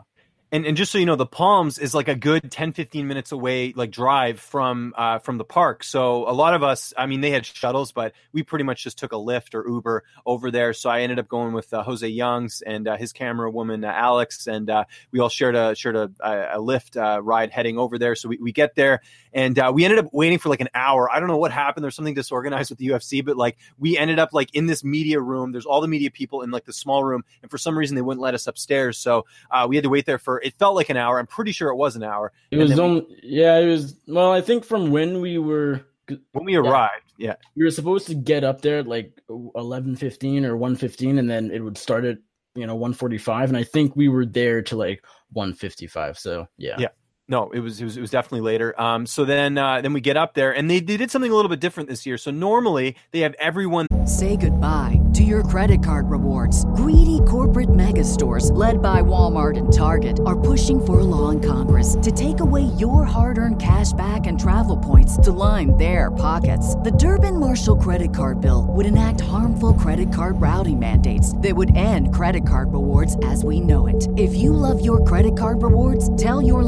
[0.51, 3.33] and and just so you know the palms is like a good 10 15 minutes
[3.33, 5.85] away like drive from uh, from the park.
[5.85, 8.99] So a lot of us i mean they had shuttles but we pretty much just
[8.99, 10.73] took a Lyft or uber over there.
[10.73, 13.93] So i ended up going with uh, jose youngs and uh, his camera woman uh,
[13.95, 14.47] alex.
[14.47, 18.15] And uh, we all shared a shared a, a Lyft uh, ride heading over there.
[18.15, 19.03] So we, we get there
[19.35, 21.11] and we ended up waiting for like an hour.
[21.11, 21.85] I don't know what happened.
[21.85, 25.21] There's something disorganized with the ufc but like we ended up like in this media
[25.21, 25.53] room.
[25.53, 28.03] There's all the media people in like the small room and for some reason they
[28.03, 28.97] wouldn't let us upstairs.
[28.97, 29.27] So
[29.69, 31.19] we had to wait there for it felt like an hour.
[31.19, 32.33] I'm pretty sure it was an hour.
[32.51, 35.87] It was only we, yeah, it was well, I think from when we were
[36.33, 37.35] when we arrived, yeah.
[37.57, 41.61] We were supposed to get up there at like 11:15 or 1:15 and then it
[41.61, 42.19] would start at,
[42.55, 46.17] you know, 1:45 and I think we were there to like 1:55.
[46.19, 46.77] So, yeah.
[46.79, 46.89] Yeah.
[47.31, 48.79] No, it was, it was it was definitely later.
[48.81, 51.35] Um, so then uh, then we get up there, and they, they did something a
[51.35, 52.17] little bit different this year.
[52.17, 56.65] So normally they have everyone say goodbye to your credit card rewards.
[56.77, 61.41] Greedy corporate mega stores, led by Walmart and Target, are pushing for a law in
[61.41, 66.77] Congress to take away your hard-earned cash back and travel points to line their pockets.
[66.77, 71.77] The Durbin Marshall credit card bill would enact harmful credit card routing mandates that would
[71.77, 74.09] end credit card rewards as we know it.
[74.17, 76.63] If you love your credit card rewards, tell your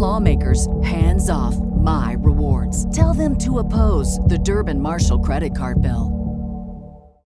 [0.83, 2.95] hands off my rewards.
[2.97, 6.21] Tell them to oppose the Durbin Marshall credit card bill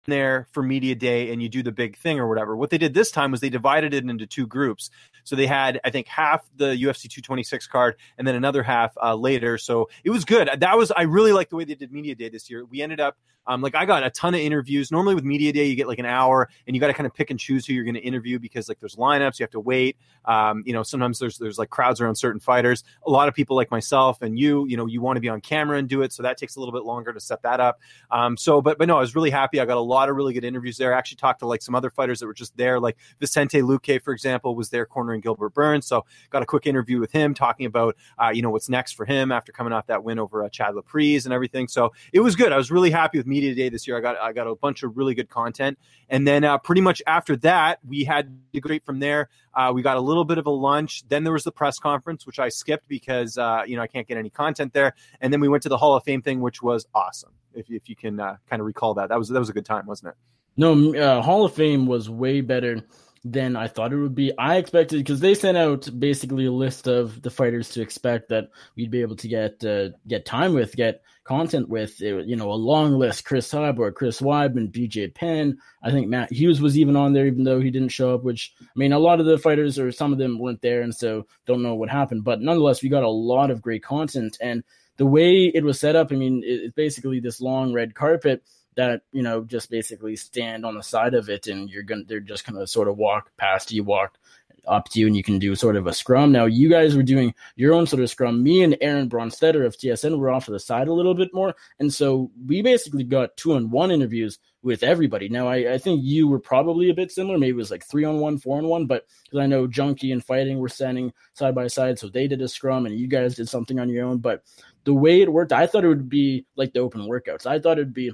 [0.06, 2.56] there for media day and you do the big thing or whatever.
[2.56, 4.90] What they did this time was they divided it into two groups.
[5.24, 9.14] So they had, I think, half the UFC 226 card and then another half uh,
[9.14, 9.58] later.
[9.58, 10.48] So it was good.
[10.58, 12.64] That was I really like the way they did media day this year.
[12.64, 14.90] We ended up um, like I got a ton of interviews.
[14.90, 17.14] Normally with media day, you get like an hour, and you got to kind of
[17.14, 19.60] pick and choose who you're going to interview because like there's lineups, you have to
[19.60, 19.96] wait.
[20.24, 22.84] Um, you know, sometimes there's there's like crowds around certain fighters.
[23.06, 25.40] A lot of people like myself and you, you know, you want to be on
[25.40, 27.80] camera and do it, so that takes a little bit longer to set that up.
[28.10, 29.60] Um, so, but but no, I was really happy.
[29.60, 30.94] I got a lot of really good interviews there.
[30.94, 34.00] I actually talked to like some other fighters that were just there, like Vicente Luque,
[34.02, 35.86] for example, was there cornering Gilbert Burns.
[35.86, 39.04] So got a quick interview with him, talking about uh, you know what's next for
[39.04, 41.68] him after coming off that win over uh, Chad Laprise and everything.
[41.68, 42.52] So it was good.
[42.52, 43.96] I was really happy with media day this year.
[43.96, 47.02] I got I got a bunch of really good content, and then uh, pretty much
[47.06, 49.28] after that, we had to great from there.
[49.52, 51.02] Uh, we got a little bit of a lunch.
[51.08, 54.06] Then there was the press conference, which I skipped because uh, you know I can't
[54.06, 54.94] get any content there.
[55.20, 57.32] And then we went to the Hall of Fame thing, which was awesome.
[57.54, 59.66] If if you can uh, kind of recall that, that was that was a good
[59.66, 60.16] time, wasn't it?
[60.56, 62.82] No, uh, Hall of Fame was way better
[63.24, 64.36] than I thought it would be.
[64.36, 68.50] I expected because they sent out basically a list of the fighters to expect that
[68.76, 72.02] we'd be able to get uh, get time with, get content with.
[72.02, 75.58] It, you know, a long list: Chris Cyborg, Chris Weidman, BJ Penn.
[75.82, 78.24] I think Matt Hughes was even on there, even though he didn't show up.
[78.24, 80.94] Which I mean, a lot of the fighters or some of them weren't there, and
[80.94, 82.24] so don't know what happened.
[82.24, 84.62] But nonetheless, we got a lot of great content and.
[84.96, 88.44] The way it was set up, I mean, it's basically this long red carpet
[88.76, 92.20] that you know just basically stand on the side of it and you're gonna they're
[92.20, 94.18] just gonna sort of walk past you walk
[94.66, 96.32] up to you and you can do sort of a scrum.
[96.32, 98.42] Now you guys were doing your own sort of scrum.
[98.42, 101.54] Me and aaron bronsteter of tsn were off to the side a little bit more.
[101.78, 105.28] And so we basically got two on one interviews with everybody.
[105.28, 107.38] Now I, I think you were probably a bit similar.
[107.38, 110.12] Maybe it was like three on one four on one but because i know junkie
[110.12, 113.36] and fighting were standing side by side so they did a scrum and you guys
[113.36, 114.18] did something on your own.
[114.18, 114.42] But
[114.84, 117.46] the way it worked i thought it would be like the open workouts.
[117.46, 118.12] I thought it'd be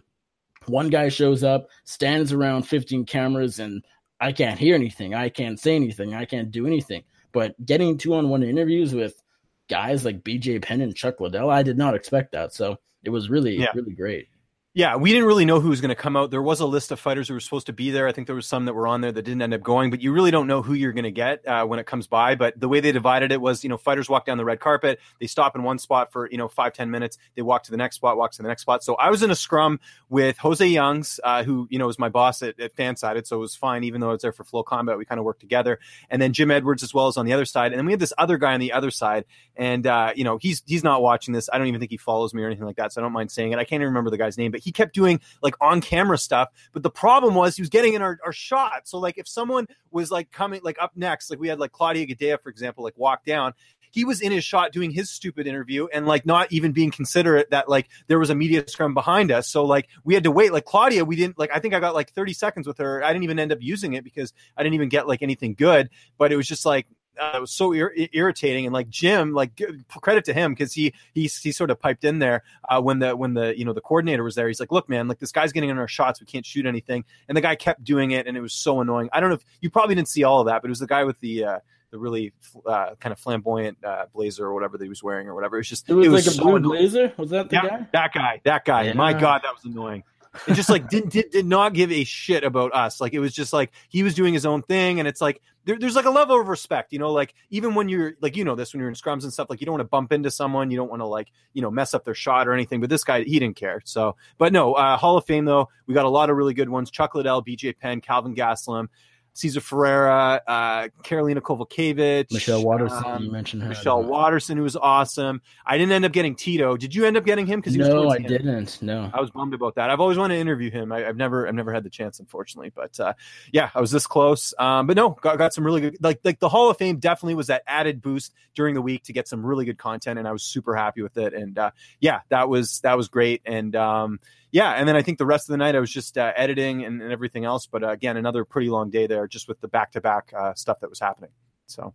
[0.66, 3.85] one guy shows up, stands around 15 cameras, and
[4.20, 5.14] I can't hear anything.
[5.14, 6.14] I can't say anything.
[6.14, 7.05] I can't do anything.
[7.33, 9.23] But getting two on one interviews with
[9.68, 12.53] guys like BJ Penn and Chuck Liddell, I did not expect that.
[12.53, 13.68] So it was really, yeah.
[13.75, 14.29] really great.
[14.72, 16.30] Yeah, we didn't really know who was going to come out.
[16.30, 18.06] There was a list of fighters who were supposed to be there.
[18.06, 20.00] I think there was some that were on there that didn't end up going, but
[20.00, 22.37] you really don't know who you're going to get uh, when it comes by.
[22.37, 25.00] But the way they divided it was, you know, fighters walk down the red carpet,
[25.18, 27.76] they stop in one spot for, you know, five ten minutes, they walk to the
[27.76, 28.85] next spot, walk to the next spot.
[28.85, 32.09] So I was in a scrum with Jose Youngs, uh, who, you know, was my
[32.09, 34.96] boss at, at Fansided, so it was fine, even though I was there for FloCombat.
[34.96, 35.80] We kind of worked together.
[36.11, 37.72] And then Jim Edwards as well as on the other side.
[37.72, 39.24] And then we had this other guy on the other side.
[39.56, 41.50] And, uh, you know, he's he's not watching this.
[41.52, 43.33] I don't even think he follows me or anything like that, so I don't mind
[43.33, 43.59] saying it.
[43.59, 46.49] I can't even remember the guy's name, but he kept doing like on camera stuff.
[46.73, 48.88] But the problem was he was getting in our, our shot.
[48.88, 52.07] So like if someone was like coming like up next, like we had like Claudia
[52.07, 53.55] Gadelha, for example, like walk down,
[53.90, 57.51] he was in his shot doing his stupid interview and like not even being considerate
[57.51, 59.49] that like there was a media scrum behind us.
[59.49, 60.53] So like we had to wait.
[60.53, 63.03] Like Claudia, we didn't like I think I got like 30 seconds with her.
[63.03, 65.90] I didn't even end up using it because I didn't even get like anything good.
[66.18, 66.87] But it was just like
[67.18, 70.92] uh, it was so ir- irritating and like Jim like credit to him because he
[71.14, 73.81] he he sort of piped in there uh, when the when the you know the
[73.81, 76.27] coordinator was there he's like look man like this guy's getting in our shots we
[76.27, 79.20] can't shoot anything and the guy kept doing it and it was so annoying I
[79.20, 81.05] don't know if you probably didn't see all of that but it was the guy
[81.05, 81.59] with the uh,
[81.90, 82.33] the really
[82.66, 85.57] uh, kind of flamboyant uh, blazer or whatever that he was wearing or whatever.
[85.57, 86.79] It was just it was, it was like so a blue annoying.
[86.79, 87.12] blazer.
[87.16, 87.87] Was that the yeah, guy?
[87.92, 88.40] That guy.
[88.44, 88.83] That guy.
[88.83, 88.92] Yeah.
[88.92, 90.05] My God, that was annoying
[90.47, 93.01] and just like did, did did not give a shit about us.
[93.01, 95.79] Like it was just like he was doing his own thing, and it's like there,
[95.79, 97.11] there's like a level of respect, you know.
[97.11, 99.61] Like even when you're like you know this when you're in scrums and stuff, like
[99.61, 101.95] you don't want to bump into someone, you don't want to like you know mess
[101.95, 102.81] up their shot or anything.
[102.81, 103.83] But this guy he didn't care.
[103.85, 106.69] So, but no, uh, Hall of Fame though we got a lot of really good
[106.69, 107.75] ones: Chuck Liddell, B.J.
[107.75, 108.88] Penn, Kelvin Gastelum.
[109.33, 113.05] Cesar Ferreira, uh, Karolina Kowalkiewicz, Michelle Waterson.
[113.05, 113.69] Um, you mentioned her.
[113.69, 115.40] Michelle Waterson, who was awesome.
[115.64, 116.77] I didn't end up getting Tito.
[116.77, 117.61] Did you end up getting him?
[117.61, 118.81] Because no, I didn't.
[118.83, 119.90] No, I was bummed about that.
[119.90, 120.93] I've always wanted to interview him.
[120.93, 122.73] I, have never, I've never had the chance, unfortunately.
[122.75, 123.14] But uh,
[123.53, 124.53] yeah, I was this close.
[124.59, 125.97] Um, but no, got, got some really good.
[126.01, 129.12] Like, like the Hall of Fame definitely was that added boost during the week to
[129.12, 131.35] get some really good content, and I was super happy with it.
[131.35, 133.43] And uh, yeah, that was that was great.
[133.45, 134.21] And um,
[134.53, 136.85] yeah, and then I think the rest of the night I was just uh, editing
[136.85, 137.67] and, and, everything else.
[137.67, 140.81] But uh, again, another pretty long day there, just with the back to back stuff
[140.81, 141.31] that was happening.
[141.67, 141.95] So.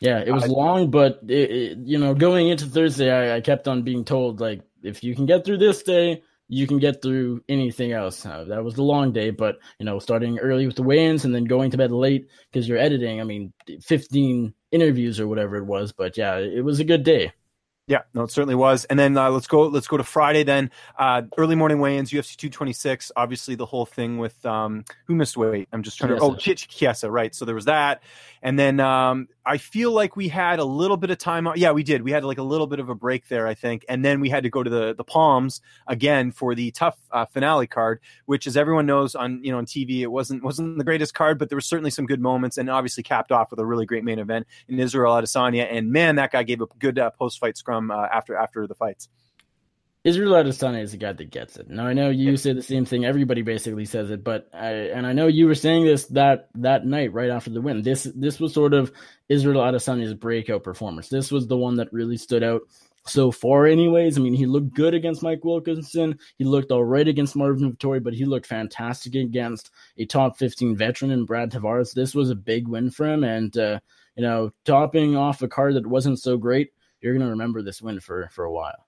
[0.00, 3.68] Yeah, it was long, but it, it, you know, going into Thursday, I, I, kept
[3.68, 7.42] on being told like, if you can get through this day, you can get through
[7.48, 8.26] anything else.
[8.26, 11.34] Uh, that was the long day, but you know, starting early with the weigh-ins and
[11.34, 13.20] then going to bed late because you're editing.
[13.20, 17.32] I mean, 15 interviews or whatever it was, but yeah, it was a good day.
[17.92, 18.86] Yeah, no, it certainly was.
[18.86, 19.66] And then uh, let's go.
[19.66, 20.44] Let's go to Friday.
[20.44, 23.12] Then uh, early morning weigh-ins, UFC 226.
[23.16, 25.68] Obviously, the whole thing with um, who missed weight.
[25.74, 26.20] I'm just trying Chiesa.
[26.20, 26.24] to.
[26.24, 27.34] Oh, Chiesa, right?
[27.34, 28.02] So there was that.
[28.42, 31.46] And then um, I feel like we had a little bit of time.
[31.54, 32.02] Yeah, we did.
[32.02, 33.84] We had like a little bit of a break there, I think.
[33.88, 37.26] And then we had to go to the the Palms again for the TUF uh,
[37.26, 40.84] finale card, which, as everyone knows on you know on TV, it wasn't wasn't the
[40.84, 43.66] greatest card, but there was certainly some good moments, and obviously capped off with a
[43.66, 45.68] really great main event in Israel Adesanya.
[45.70, 48.74] And man, that guy gave a good uh, post fight scrum uh, after after the
[48.74, 49.08] fights.
[50.04, 51.70] Israel Adesanya is the guy that gets it.
[51.70, 53.04] Now I know you say the same thing.
[53.04, 56.84] Everybody basically says it, but I, and I know you were saying this that that
[56.84, 57.82] night right after the win.
[57.82, 58.90] This this was sort of
[59.28, 61.08] Israel Adesanya's breakout performance.
[61.08, 62.62] This was the one that really stood out
[63.06, 63.66] so far.
[63.66, 66.18] Anyways, I mean he looked good against Mike Wilkinson.
[66.36, 70.76] He looked all right against Marvin Vettori, but he looked fantastic against a top fifteen
[70.76, 71.94] veteran in Brad Tavares.
[71.94, 73.78] This was a big win for him, and uh,
[74.16, 76.72] you know topping off a card that wasn't so great.
[77.02, 78.86] You're gonna remember this win for for a while.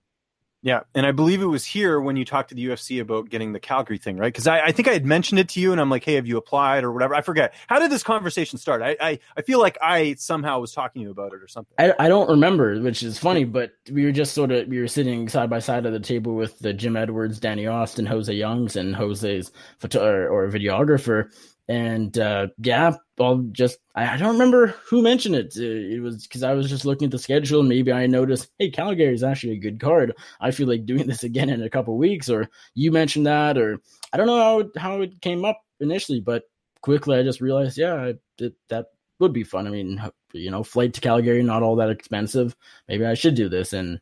[0.64, 3.52] Yeah, and I believe it was here when you talked to the UFC about getting
[3.52, 4.32] the Calgary thing, right?
[4.32, 6.26] Because I, I, think I had mentioned it to you, and I'm like, "Hey, have
[6.26, 7.52] you applied or whatever?" I forget.
[7.66, 8.80] How did this conversation start?
[8.80, 11.74] I, I, I feel like I somehow was talking to you about it or something.
[11.78, 14.88] I, I don't remember, which is funny, but we were just sort of we were
[14.88, 18.74] sitting side by side at the table with the Jim Edwards, Danny Austin, Jose Youngs,
[18.74, 21.30] and Jose's photo or, or videographer,
[21.68, 25.56] and uh, yeah, I'll just I, I, don't remember who mentioned it.
[25.56, 28.70] It was because I was just looking at the schedule and maybe I noticed, hey,
[28.70, 30.14] Calgary is actually a good card.
[30.40, 33.80] I feel like doing this again in a couple weeks, or you mentioned that, or
[34.12, 36.44] I don't know how it, how it came up initially, but
[36.82, 38.86] quickly I just realized, yeah, it, that
[39.18, 39.66] would be fun.
[39.66, 42.54] I mean, you know, flight to Calgary not all that expensive.
[42.88, 44.00] Maybe I should do this, and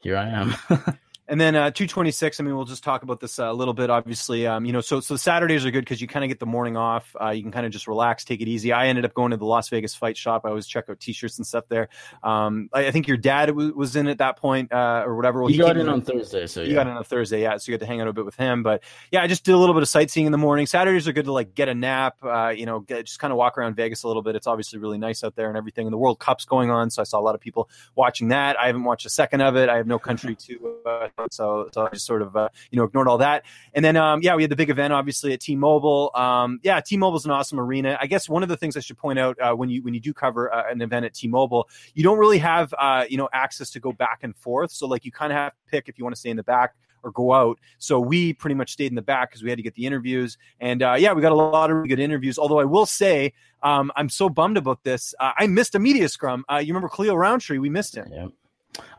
[0.00, 0.54] here I am.
[1.30, 2.40] And then uh, 226.
[2.40, 3.88] I mean, we'll just talk about this uh, a little bit.
[3.88, 6.46] Obviously, um, you know, so so Saturdays are good because you kind of get the
[6.46, 7.14] morning off.
[7.20, 8.72] Uh, you can kind of just relax, take it easy.
[8.72, 10.42] I ended up going to the Las Vegas Fight Shop.
[10.44, 11.88] I always check out T-shirts and stuff there.
[12.24, 15.38] Um, I, I, think your dad w- was in at that point uh, or whatever.
[15.38, 16.74] Well, he, he got in on Thursday, so you yeah.
[16.74, 17.56] got in on Thursday, yeah.
[17.58, 18.64] So you got to hang out a bit with him.
[18.64, 20.66] But yeah, I just did a little bit of sightseeing in the morning.
[20.66, 22.16] Saturdays are good to like get a nap.
[22.24, 24.34] Uh, you know, get, just kind of walk around Vegas a little bit.
[24.34, 25.86] It's obviously really nice out there and everything.
[25.86, 28.58] And the World Cup's going on, so I saw a lot of people watching that.
[28.58, 29.68] I haven't watched a second of it.
[29.68, 32.84] I have no country to, uh, so so I just sort of uh, you know
[32.84, 33.44] ignored all that.
[33.74, 36.10] And then um, yeah, we had the big event obviously at T-Mobile.
[36.14, 37.98] Um, yeah, T-Mobile's an awesome arena.
[38.00, 40.00] I guess one of the things I should point out uh, when you when you
[40.00, 43.70] do cover uh, an event at T-Mobile, you don't really have uh, you know access
[43.70, 44.72] to go back and forth.
[44.72, 46.42] So like you kind of have to pick if you want to stay in the
[46.42, 47.58] back or go out.
[47.78, 50.38] So we pretty much stayed in the back because we had to get the interviews.
[50.60, 52.38] And uh, yeah, we got a lot of really good interviews.
[52.38, 55.14] Although I will say, um, I'm so bummed about this.
[55.18, 56.44] Uh, I missed a media scrum.
[56.50, 57.58] Uh, you remember Khalil Rountree?
[57.58, 58.08] We missed him.
[58.10, 58.28] Yeah.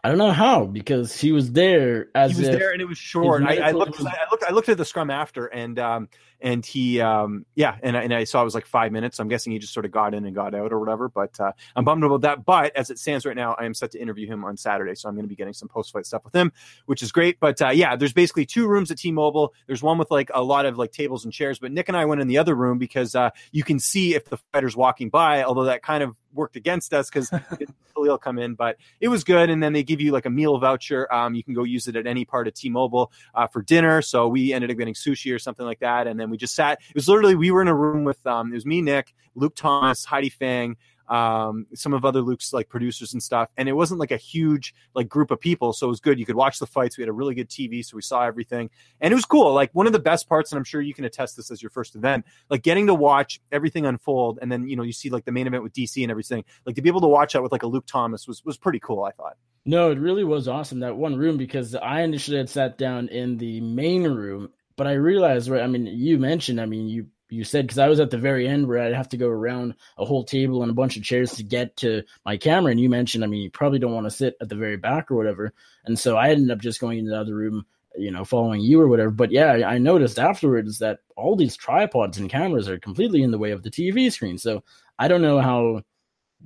[0.03, 2.97] I don't know how because he was there as he was there and it was
[2.97, 3.43] short.
[3.43, 6.09] I, I, looked, I looked, I looked at the scrum after, and um,
[6.41, 9.19] and he um yeah and, and i saw it was like five minutes.
[9.19, 11.51] I'm guessing he just sort of got in and got out or whatever but uh,
[11.75, 12.45] i'm bummed about that.
[12.45, 15.07] But as it stands right now i am set to interview him on saturday so
[15.07, 16.51] i'm going to be getting some post-fight stuff with him
[16.85, 17.39] which is great.
[17.39, 19.53] But uh, yeah there's basically two rooms at t-mobile.
[19.67, 22.05] There's one with like a lot of like tables and chairs but nick and i
[22.05, 25.43] went in the other room because uh, you can see if the fighter's walking by
[25.43, 27.31] although that kind of worked against us because
[28.01, 29.49] Khalil come in, but it was good.
[29.49, 31.11] And then they give you like a meal voucher.
[31.13, 34.01] Um, you can go use it at any part of T-Mobile uh, for dinner.
[34.01, 36.79] So we ended up getting sushi or something like that, and then we just sat.
[36.89, 39.55] It was literally we were in a room with um, it was me, Nick, Luke
[39.55, 40.77] Thomas, Heidi Fang,
[41.11, 44.73] um, some of other Luke's like producers and stuff, and it wasn't like a huge
[44.95, 46.17] like group of people, so it was good.
[46.17, 46.97] You could watch the fights.
[46.97, 48.69] We had a really good TV, so we saw everything,
[49.01, 49.53] and it was cool.
[49.53, 51.69] Like one of the best parts, and I'm sure you can attest this as your
[51.69, 55.25] first event, like getting to watch everything unfold, and then you know you see like
[55.25, 56.45] the main event with DC and everything.
[56.65, 58.79] Like to be able to watch that with like a Luke Thomas was was pretty
[58.79, 59.03] cool.
[59.03, 59.35] I thought.
[59.65, 63.37] No, it really was awesome that one room because I initially had sat down in
[63.37, 64.49] the main room
[64.81, 65.61] but I realized, right?
[65.61, 68.45] I mean, you mentioned, I mean, you you said because I was at the very
[68.45, 71.31] end where I'd have to go around a whole table and a bunch of chairs
[71.35, 72.71] to get to my camera.
[72.71, 75.09] And you mentioned, I mean, you probably don't want to sit at the very back
[75.09, 75.53] or whatever.
[75.85, 77.65] And so I ended up just going into the other room,
[77.95, 79.11] you know, following you or whatever.
[79.11, 83.39] But yeah, I noticed afterwards that all these tripods and cameras are completely in the
[83.39, 84.37] way of the TV screen.
[84.37, 84.63] So
[84.99, 85.83] I don't know how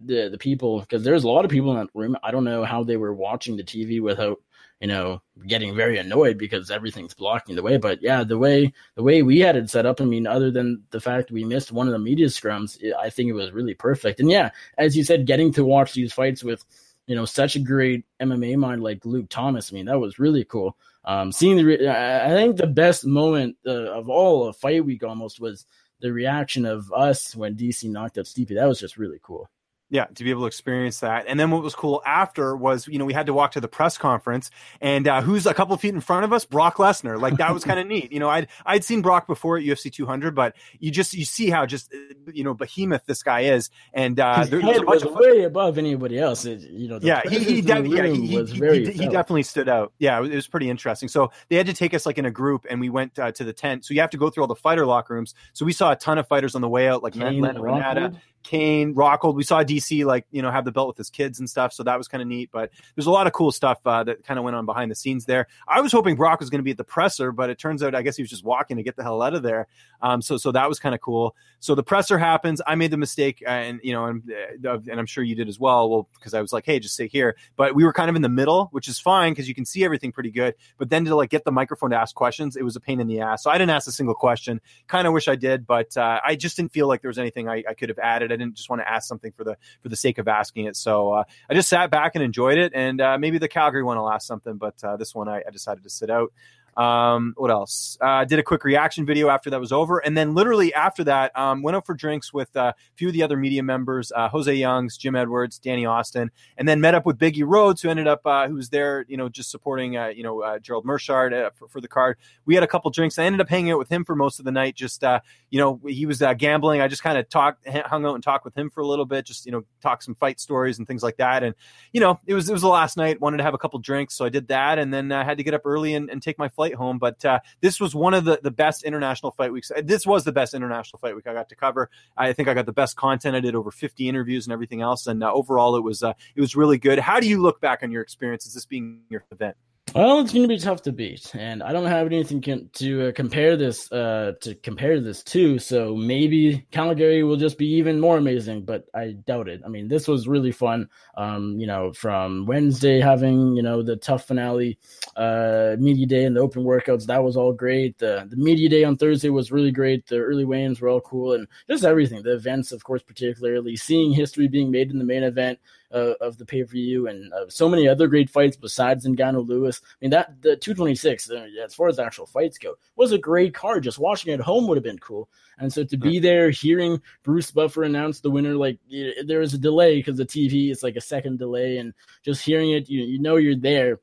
[0.03, 2.15] the the people because there's a lot of people in that room.
[2.21, 4.37] I don't know how they were watching the TV without
[4.85, 7.77] you know, getting very annoyed because everything's blocking the way.
[7.77, 10.83] But yeah, the way the way we had it set up, I mean, other than
[10.91, 14.19] the fact we missed one of the media scrums, I think it was really perfect.
[14.19, 16.63] And yeah, as you said, getting to watch these fights with
[17.07, 20.43] you know such a great MMA mind like Luke Thomas, I mean, that was really
[20.43, 20.77] cool.
[21.03, 25.01] Um, seeing the, re- I think the best moment uh, of all of fight week
[25.01, 25.65] almost was
[25.99, 28.53] the reaction of us when DC knocked out Stipe.
[28.53, 29.49] That was just really cool
[29.89, 31.25] yeah to be able to experience that.
[31.27, 33.67] And then what was cool after was you know we had to walk to the
[33.67, 34.49] press conference
[34.81, 36.45] and uh, who's a couple feet in front of us?
[36.45, 37.19] Brock lesnar.
[37.19, 38.11] Like that was kind of neat.
[38.11, 41.49] You know i'd i'd seen brock before at ufc 200 but you just you see
[41.49, 41.93] how just
[42.33, 45.77] you know behemoth this guy is and uh His there, head was of, way above
[45.77, 46.45] anybody else.
[46.45, 49.93] It, you know yeah he he, de- yeah, he, he, he, he, definitely stood out.
[49.99, 51.09] Yeah it was, it was, pretty interesting.
[51.09, 53.43] So they had to take us like in a group and we went uh, to
[53.43, 53.85] the tent.
[53.85, 55.33] So you have to go through all the fighter locker rooms.
[55.53, 58.13] So we saw a ton of fighters on the way out like Kane, Renata,
[58.45, 59.33] Kane, Rockhold.
[59.33, 61.81] We saw DC like you know have the belt with his kids and stuff, so
[61.81, 62.51] that was kind of neat.
[62.51, 64.95] But there's a lot of cool stuff uh, that kind of went on behind the
[64.95, 65.47] scenes there.
[65.67, 67.95] I was hoping Brock was going to be at the presser, but it turns out
[67.95, 69.67] I guess he was just walking to get the hell out of there.
[69.99, 71.35] Um, so so that was kind of cool.
[71.59, 72.61] So the presser happens.
[72.67, 74.31] I made the mistake, uh, and you know, and,
[74.63, 75.89] uh, and I'm sure you did as well.
[75.89, 77.35] Well, because I was like, hey, just sit here.
[77.55, 79.83] But we were kind of in the middle, which is fine because you can see
[79.83, 80.53] everything pretty good.
[80.77, 83.07] But then to like get the microphone to ask questions, it was a pain in
[83.07, 83.41] the ass.
[83.41, 84.61] So I didn't ask a single question.
[84.85, 87.49] Kind of wish I did, but uh, I just didn't feel like there was anything
[87.49, 88.34] I, I could have added.
[88.35, 90.75] I didn't just want to ask something for the for the sake of asking it.
[90.75, 92.73] So uh, I just sat back and enjoyed it.
[92.75, 95.51] And uh, maybe the Calgary one will ask something, but uh, this one I, I,
[95.51, 96.31] decided to sit out.
[96.77, 97.97] Um, what else?
[98.01, 101.37] Uh, did a quick reaction video after that was over, and then literally after that,
[101.37, 104.29] um, went out for drinks with uh, a few of the other media members, uh,
[104.29, 108.07] Jose Youngs, Jim Edwards, Danny Austin, and then met up with Biggie Rhodes, who ended
[108.07, 111.33] up uh, who was there, you know, just supporting, uh, you know, uh, Gerald Meerschaert
[111.33, 112.17] uh, for, for, the card.
[112.45, 113.17] We had a couple drinks.
[113.19, 114.75] I ended up hanging out with him for most of the night.
[114.75, 115.19] Just, uh,
[115.49, 116.81] you know, he was gambling.
[116.81, 119.25] I just kind of talked, hung out and talked with him for a little bit,
[119.25, 121.43] just you know, talk some fight stories and things like that.
[121.43, 121.55] And
[121.91, 123.21] you know, it was it was the last night.
[123.21, 125.43] Wanted to have a couple drinks, so I did that, and then I had to
[125.43, 126.97] get up early and, and take my flight home.
[126.97, 129.71] But uh, this was one of the the best international fight weeks.
[129.71, 131.89] Uh, this was the best international fight week I got to cover.
[132.17, 133.35] I think I got the best content.
[133.35, 136.55] I did over 50 interviews and everything else, and uh, overall, it was it was
[136.55, 136.99] really good.
[136.99, 139.55] How do you look back on your experience as this being your event?
[139.95, 143.07] Well, it's going to be TUF to beat, and I don't have anything can, to
[143.07, 145.57] uh, compare this uh, to compare this to.
[145.57, 149.61] So maybe Calgary will just be even more amazing, but I doubt it.
[149.63, 150.89] I mean, this was really fun.
[151.15, 154.77] Um, you know, from Wednesday having you know the tough finale,
[155.15, 157.97] uh, media day and the open workouts, that was all great.
[157.97, 160.07] The the media day on Thursday was really great.
[160.07, 162.21] The early weigh-ins were all cool, and just everything.
[162.21, 165.57] The events, of course, particularly seeing history being made in the main event
[165.93, 169.47] uh, of the pay per view, and uh, so many other great fights besides Ngannou
[169.47, 169.81] Lewis.
[169.83, 173.53] I mean, that the 226, uh, as far as actual fights go, was a great
[173.53, 173.83] card.
[173.83, 175.29] Just watching it at home would have been cool.
[175.57, 178.79] And so to be there, hearing Bruce Buffer announce the winner, like
[179.25, 182.71] there was a delay because the TV is like a second delay, and just hearing
[182.71, 183.99] it, you you know you're there.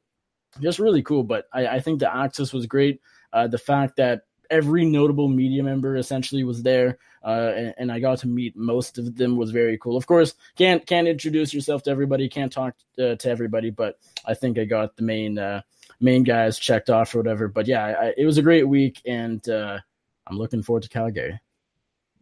[0.61, 1.25] Just really cool.
[1.25, 3.01] But I, I think the access was great.
[3.33, 4.23] Uh, the fact that
[4.53, 8.99] every notable media member essentially was there, uh, and, and, I got to meet most
[8.99, 9.37] of them.
[9.37, 9.97] was very cool.
[9.97, 14.35] Of course, can't can't introduce yourself to everybody, can't talk uh, to everybody, but I
[14.35, 15.63] think I got the main uh,
[16.01, 17.49] main guys checked off or whatever.
[17.49, 19.79] But yeah, I, it was a great week, and uh,
[20.27, 21.41] I'm looking forward to Calgary.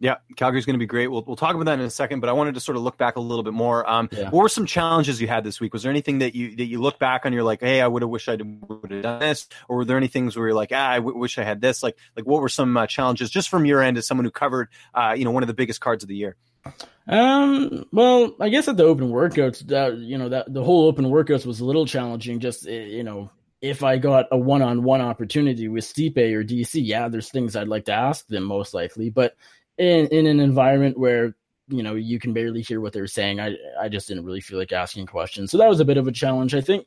[0.01, 1.09] Yeah, Calgary's going to be great.
[1.09, 2.97] We'll, we'll talk about that in a second, but I wanted to sort of look
[2.97, 3.87] back a little bit more.
[3.87, 4.31] Um, yeah.
[4.31, 5.73] What were some challenges you had this week?
[5.73, 7.33] Was there anything that you that you look back on?
[7.33, 9.97] You're like, hey, I would have wished I would have done this, or were there
[9.97, 11.83] any things where you're like, ah, I w- wish I had this?
[11.83, 14.69] Like, like what were some uh, challenges just from your end as someone who covered,
[14.95, 16.35] uh, you know, one of the biggest cards of the year?
[17.07, 21.05] Um, well, I guess at the open workouts, that you know, that the whole open
[21.05, 22.39] workouts was a little challenging.
[22.39, 23.29] Just eh, you know,
[23.61, 27.85] if I got a one-on-one opportunity with Stipe or DC, yeah, there's things I'd like
[27.85, 29.35] to ask them most likely, but
[29.81, 31.35] in in an environment where
[31.67, 34.59] you know you can barely hear what they're saying i i just didn't really feel
[34.59, 35.51] like asking questions.
[35.51, 36.53] So that was a bit of a challenge.
[36.53, 36.85] I think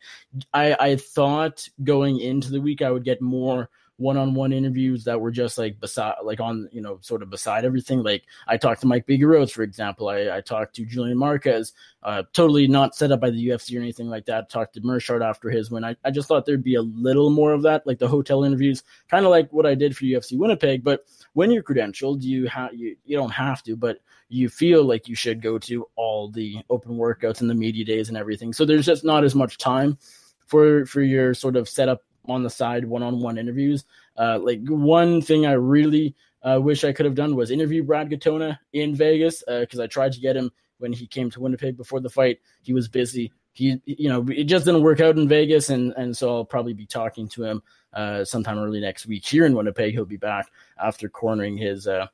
[0.52, 5.30] i i thought going into the week i would get more one-on-one interviews that were
[5.30, 8.02] just like beside like on you know sort of beside everything.
[8.02, 10.08] Like i talked to mike biggie for example.
[10.08, 11.72] I, I talked to julian marquez
[12.02, 14.50] uh, totally not set up by the ufc or anything like that.
[14.50, 15.84] Talked to Meerschaert after his win.
[15.84, 18.84] I, I just thought there'd be a little more of that like the hotel interviews
[19.08, 21.04] kind of like what i did for ufc winnipeg but
[21.34, 25.14] when you're credentialed you have you, you don't have to but you feel like you
[25.14, 28.86] should go to all the open workouts and the media days and everything so there's
[28.86, 29.98] just not as much time
[30.46, 33.84] for for your sort of setup on the side one-on-one interviews.
[34.16, 38.10] Uh, like one thing I really uh, wish I could have done was interview Brad
[38.10, 41.76] Katona in Vegas because uh, I tried to get him when he came to Winnipeg
[41.76, 42.38] before the fight.
[42.62, 43.32] He was busy.
[43.54, 46.74] He, you know, it just didn't work out in Vegas, and and so I'll probably
[46.74, 49.92] be talking to him uh, sometime early next week here in Winnipeg.
[49.92, 50.50] He'll be back
[50.82, 52.08] after cornering his uh,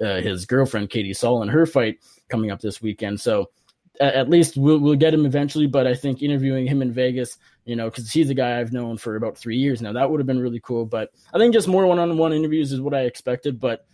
[0.00, 1.98] uh, his girlfriend Katie Saul in her fight
[2.28, 3.20] coming up this weekend.
[3.20, 3.50] So
[4.00, 5.66] at least we'll, we'll get him eventually.
[5.66, 8.96] But I think interviewing him in Vegas, you know, because he's a guy I've known
[8.96, 10.86] for about three years now, that would have been really cool.
[10.86, 13.60] But I think just more one on one interviews is what I expected.
[13.60, 13.86] But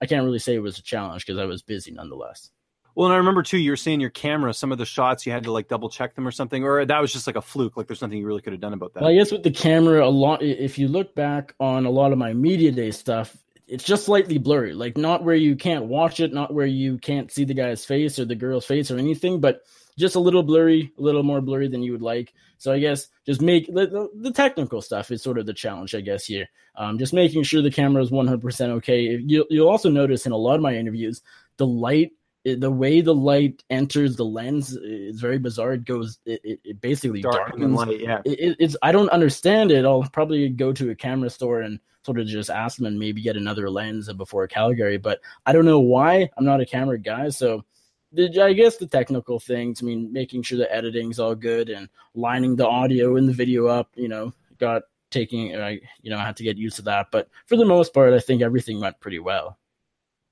[0.00, 2.50] I can't really say it was a challenge because I was busy nonetheless.
[2.94, 5.32] Well, and I remember too, you were saying your camera, some of the shots you
[5.32, 7.76] had to like double check them or something, or that was just like a fluke.
[7.76, 9.02] Like there's nothing you really could have done about that.
[9.02, 10.42] Well, I guess with the camera, a lot.
[10.42, 13.36] If you look back on a lot of my media day stuff,
[13.66, 14.74] it's just slightly blurry.
[14.74, 18.18] Like not where you can't watch it, not where you can't see the guy's face
[18.18, 19.62] or the girl's face or anything, but
[19.96, 22.32] just a little blurry, a little more blurry than you would like.
[22.58, 26.00] So I guess just make the, the technical stuff is sort of the challenge, I
[26.00, 26.48] guess here.
[26.76, 29.02] Um, just making sure the camera is 100% okay.
[29.02, 31.22] You, you'll also notice in a lot of my interviews,
[31.56, 32.12] the light
[32.44, 35.74] the way the light enters the lens is very bizarre.
[35.74, 37.74] It goes, it, it, it basically darkens.
[37.74, 39.84] Light, yeah, it, it's I don't understand it.
[39.84, 43.20] I'll probably go to a camera store and sort of just ask them and maybe
[43.20, 44.96] get another lens before Calgary.
[44.96, 46.30] But I don't know why.
[46.36, 47.64] I'm not a camera guy, so
[48.12, 49.82] the, I guess the technical things.
[49.82, 53.66] I mean, making sure the editing's all good and lining the audio and the video
[53.66, 53.90] up.
[53.96, 57.28] You know, got taking I you know I had to get used to that, but
[57.46, 59.58] for the most part, I think everything went pretty well.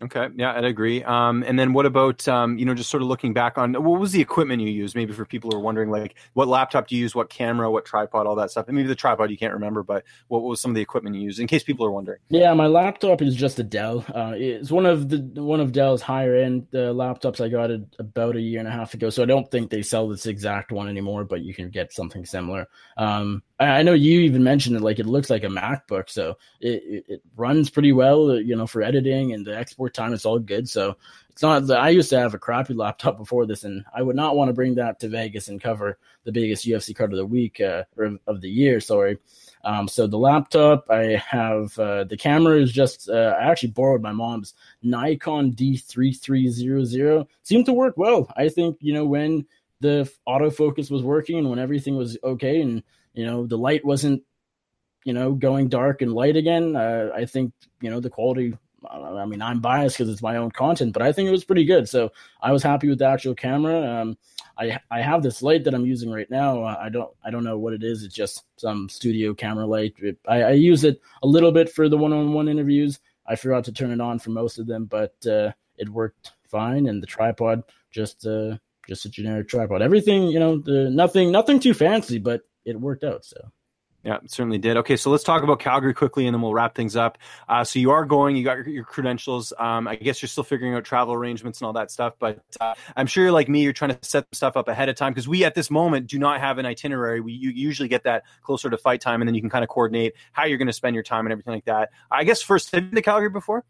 [0.01, 1.03] Okay, yeah, I'd agree.
[1.03, 3.99] Um, and then what about um, you know just sort of looking back on what
[3.99, 4.95] was the equipment you used?
[4.95, 7.85] Maybe for people who are wondering, like what laptop do you use, what camera, what
[7.85, 8.69] tripod, all that stuff.
[8.69, 11.23] And maybe the tripod you can't remember, but what was some of the equipment you
[11.23, 11.41] used?
[11.41, 12.21] In case people are wondering.
[12.29, 14.05] Yeah, my laptop is just a Dell.
[14.15, 17.45] Uh, it's one of the one of Dell's higher end uh, laptops.
[17.45, 19.83] I got it about a year and a half ago, so I don't think they
[19.83, 21.25] sell this exact one anymore.
[21.25, 22.69] But you can get something similar.
[22.97, 27.05] Um, I know you even mentioned it, like it looks like a MacBook, so it,
[27.09, 30.13] it, runs pretty well, uh, you know, for editing and the export time.
[30.13, 30.69] It's all good.
[30.69, 30.97] So
[31.31, 34.15] it's not that I used to have a crappy laptop before this, and I would
[34.15, 37.27] not want to bring that to Vegas and cover the biggest UFC card of the
[37.27, 38.79] week uh, or of the year.
[38.79, 39.19] Sorry.
[39.65, 44.03] Um, so the laptop, I have uh, the camera is just uh, I actually borrowed
[44.03, 47.27] my mom's Nikon D3300.
[47.43, 48.33] Seemed to work well.
[48.37, 49.47] I think you know when
[49.81, 52.83] the autofocus was working and when everything was okay and
[53.19, 54.23] you know the light wasn't
[55.05, 56.77] you know going dark and light again.
[56.77, 58.57] Uh, i think you know the quality
[58.89, 61.65] i mean i'm biased because it's my own content but i think it was pretty
[61.65, 61.89] good.
[61.89, 62.11] So
[62.41, 63.77] i was happy with the actual camera.
[63.83, 64.17] Um,
[64.57, 66.63] i i have this light that i'm using right now.
[66.63, 68.05] Uh, i don't i don't know what it is.
[68.05, 69.95] It's just some studio camera light.
[70.29, 73.01] I, I use it a little bit for the one-on-one interviews.
[73.27, 76.87] I forgot to turn it on for most of them but uh, it worked fine.
[76.87, 78.59] And the tripod just uh
[78.89, 79.83] just a generic tripod.
[79.83, 83.25] Everything you know the nothing nothing too fancy but it worked out.
[83.25, 83.51] So.
[84.05, 84.77] Yeah, certainly did.
[84.79, 87.19] Okay, so let's talk about Calgary quickly, and then we'll wrap things up.
[87.49, 89.53] Uh, so you are going, you got your, your credentials.
[89.59, 92.75] Um, I guess you're still figuring out travel arrangements and all that stuff, but uh,
[92.97, 95.27] I'm sure you're like me, you're trying to set stuff up ahead of time because
[95.27, 97.21] we at this moment do not have an itinerary.
[97.21, 99.69] We you usually get that closer to fight time, and then you can kind of
[99.69, 101.91] coordinate how you're going to spend your time and everything like that.
[102.11, 103.65] I guess first, have you been to Calgary before?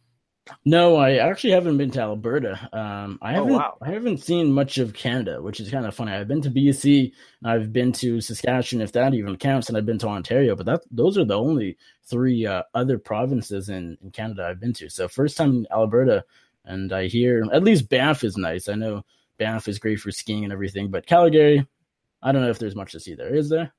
[0.65, 2.69] No, I actually haven't been to Alberta.
[2.73, 3.53] Um, I oh, haven't.
[3.53, 3.79] Oh, wow.
[3.83, 6.13] I haven't seen much of Canada, which is kind of funny.
[6.13, 7.13] I've been to BC,
[7.45, 10.55] I've been to Saskatchewan, if that even counts, and I've been to Ontario.
[10.55, 14.73] But that those are the only three uh, other provinces in, in Canada I've been
[14.75, 14.89] to.
[14.89, 16.25] So first time in Alberta,
[16.65, 18.69] and I hear at least Banff is nice.
[18.69, 19.05] I know
[19.39, 21.67] Banff is great for skiing and everything, but Calgary,
[22.23, 23.35] I don't know if there's much to see there.
[23.35, 23.73] Is there?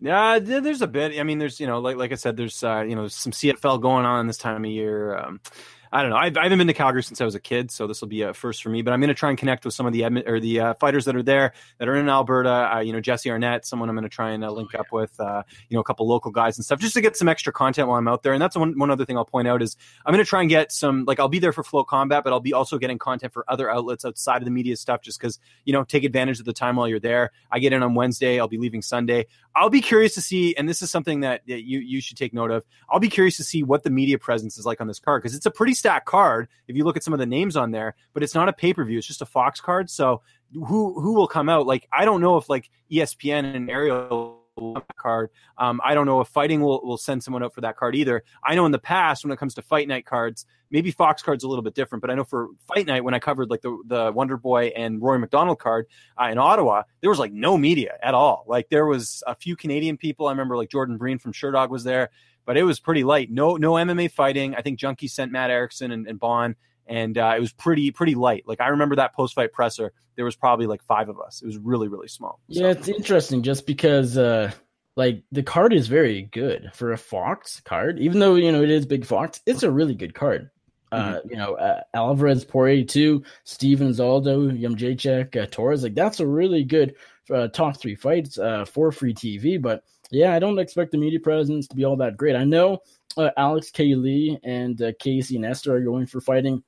[0.00, 1.18] Yeah, there's a bit.
[1.18, 3.80] I mean, there's you know, like like I said, there's uh, you know some CFL
[3.80, 5.16] going on this time of year.
[5.16, 5.40] Um,
[5.94, 6.16] I don't know.
[6.16, 8.22] I've, I haven't been to Calgary since I was a kid, so this will be
[8.22, 8.80] a first for me.
[8.80, 11.04] But I'm going to try and connect with some of the or the uh, fighters
[11.04, 12.76] that are there that are in Alberta.
[12.76, 14.80] Uh, you know, Jesse Arnett, someone I'm going to try and uh, link oh, yeah.
[14.80, 15.20] up with.
[15.20, 17.88] Uh, you know, a couple local guys and stuff, just to get some extra content
[17.88, 18.32] while I'm out there.
[18.32, 19.76] And that's one one other thing I'll point out is
[20.06, 22.40] I'm going to try and get some like I'll be there for FloCombat, but I'll
[22.40, 25.74] be also getting content for other outlets outside of the media stuff, just because you
[25.74, 27.32] know take advantage of the time while you're there.
[27.50, 28.40] I get in on Wednesday.
[28.40, 29.26] I'll be leaving Sunday.
[29.54, 32.32] I'll be curious to see, and this is something that, that you you should take
[32.32, 32.64] note of.
[32.88, 35.36] I'll be curious to see what the media presence is like on this card because
[35.36, 37.96] it's a pretty stacked card if you look at some of the names on there,
[38.14, 38.98] but it's not a pay per view.
[38.98, 39.90] It's just a Fox card.
[39.90, 40.22] So
[40.52, 41.66] who who will come out?
[41.66, 44.38] Like I don't know if like ESPN and Ariel
[44.96, 45.30] card.
[45.58, 48.22] Um, I don't know if fighting will, will send someone out for that card either.
[48.44, 51.42] I know in the past when it comes to fight night cards, maybe Fox card's
[51.42, 53.76] a little bit different, but I know for fight night when I covered like the
[53.86, 55.86] the Wonder Boy and Rory MacDonald card
[56.20, 58.44] uh, in Ottawa, there was like no media at all.
[58.46, 60.28] Like there was a few Canadian people.
[60.28, 62.10] I remember like Jordan Breen from Sherdog was there
[62.44, 63.30] but it was pretty light.
[63.30, 64.54] No, no MMA fighting.
[64.54, 68.14] I think Junkie sent Matt Erickson and, and Bohn, and uh, it was pretty, pretty
[68.14, 68.44] light.
[68.46, 69.92] Like I remember that post fight presser.
[70.16, 71.40] There was probably like five of us.
[71.42, 72.38] It was really, really small.
[72.48, 74.52] Yeah, it's interesting just because, uh,
[74.94, 78.70] like the card is very good for a Fox card, even though you know it
[78.70, 79.40] is Big Fox.
[79.46, 80.50] It's a really good card.
[80.92, 81.30] Uh, mm-hmm.
[81.30, 85.82] you know, uh, Alvarez, Poirier, two, Stevens, Aldo, Jędrzejczyk, uh, Torres.
[85.82, 86.94] Like that's a really good
[87.32, 89.60] uh, top three fights uh, for free TV.
[89.60, 92.36] But yeah, I don't expect the media presence to be all that great.
[92.36, 92.80] I know
[93.16, 93.94] uh, Alex K.
[93.94, 96.62] Lee and uh, Casey Nestor are going for fighting.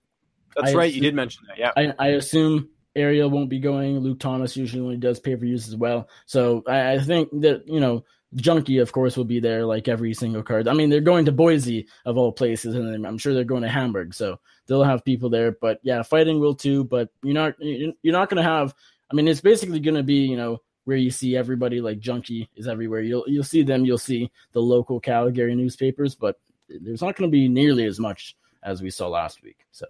[0.57, 0.91] That's I right.
[0.91, 1.59] Assume, you did mention that.
[1.59, 1.73] Yeah.
[1.77, 3.99] I, I, assume Ariel won't be going.
[3.99, 6.09] Luke Thomas usually only does pay per views as well.
[6.27, 8.05] So I, I, think that, you know,
[8.37, 10.69] Junkie, of course, will be there like every single card.
[10.69, 13.69] I mean, they're going to Boise, of all places, and I'm sure they're going to
[13.69, 14.15] Hamburg.
[14.15, 15.53] So they'll have people there.
[15.53, 16.85] But yeah, fighting will too.
[16.85, 18.75] But you're not, you're not going to have,
[19.11, 22.49] I mean, it's basically going to be, you know, where you see everybody like junkie
[22.57, 23.01] is everywhere.
[23.01, 23.85] You'll you'll see them.
[23.85, 28.37] You'll see the local Calgary newspapers, but there's not going to be nearly as much
[28.63, 29.59] as we saw last week.
[29.71, 29.87] So.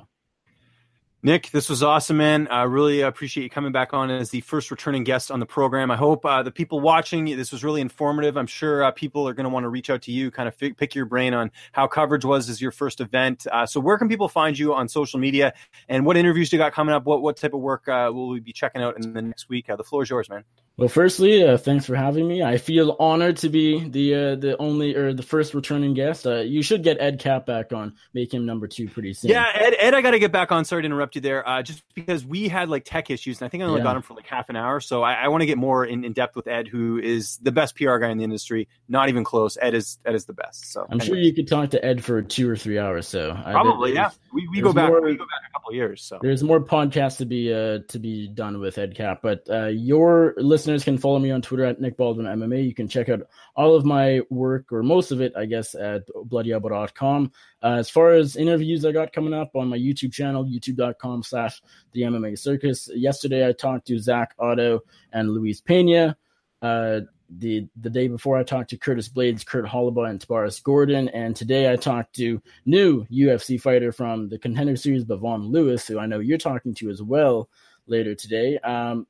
[1.25, 2.49] Nick, this was awesome, man.
[2.49, 5.91] I really appreciate you coming back on as the first returning guest on the program.
[5.91, 8.37] I hope uh, the people watching this was really informative.
[8.37, 10.55] I'm sure uh, people are going to want to reach out to you, kind of
[10.61, 13.47] f- pick your brain on how coverage was as your first event.
[13.51, 15.55] Uh, so, where can people find you on social media,
[15.89, 17.07] and what interviews do you got coming up?
[17.07, 19.71] What what type of work uh, will we be checking out in the next week?
[19.71, 20.45] Uh, the floor is yours, man.
[20.77, 22.43] Well, firstly, uh, thanks for having me.
[22.43, 26.27] I feel honored to be the uh, the only or the first returning guest.
[26.27, 29.31] Uh, you should get Ed Cap back on, make him number two pretty soon.
[29.31, 30.65] Yeah, Ed, Ed I got to get back on.
[30.65, 33.51] Sorry to interrupt you there, uh, just because we had like tech issues, and I
[33.51, 33.85] think I only yeah.
[33.85, 34.81] got him for like half an hour.
[34.81, 37.53] So I, I want to get more in, in depth with Ed, who is the
[37.53, 38.67] best PR guy in the industry.
[38.89, 39.57] Not even close.
[39.61, 40.73] Ed is Ed is the best.
[40.73, 41.07] So I'm anyways.
[41.07, 43.07] sure you could talk to Ed for two or three hours.
[43.07, 44.11] So probably, yeah.
[44.33, 44.89] We, we go back.
[44.89, 46.03] More, we go back a couple years.
[46.03, 49.67] So there's more podcasts to be uh, to be done with Ed Cap, but uh,
[49.67, 52.65] your listeners can follow me on Twitter at Nick Baldwin MMA.
[52.65, 53.21] You can check out
[53.55, 57.33] all of my work, or most of it, I guess, at bloodyelbow.com.
[57.63, 61.61] Uh, as far as interviews I got coming up on my YouTube channel, youtube.com slash
[61.93, 62.89] the MMA circus.
[62.95, 64.81] Yesterday I talked to Zak Ottow
[65.13, 66.17] and Luis Pena.
[66.63, 71.11] Uh, the the day before I talked to Curtis Blaydes, Kurt Holobaugh, and Tabaris Gordon,
[71.11, 75.99] and today I talked to new UFC fighter from the Contender Series, Bavon Lewis, who
[75.99, 77.51] I know you're talking to as well
[77.87, 78.59] later today.
[78.59, 79.07] Um,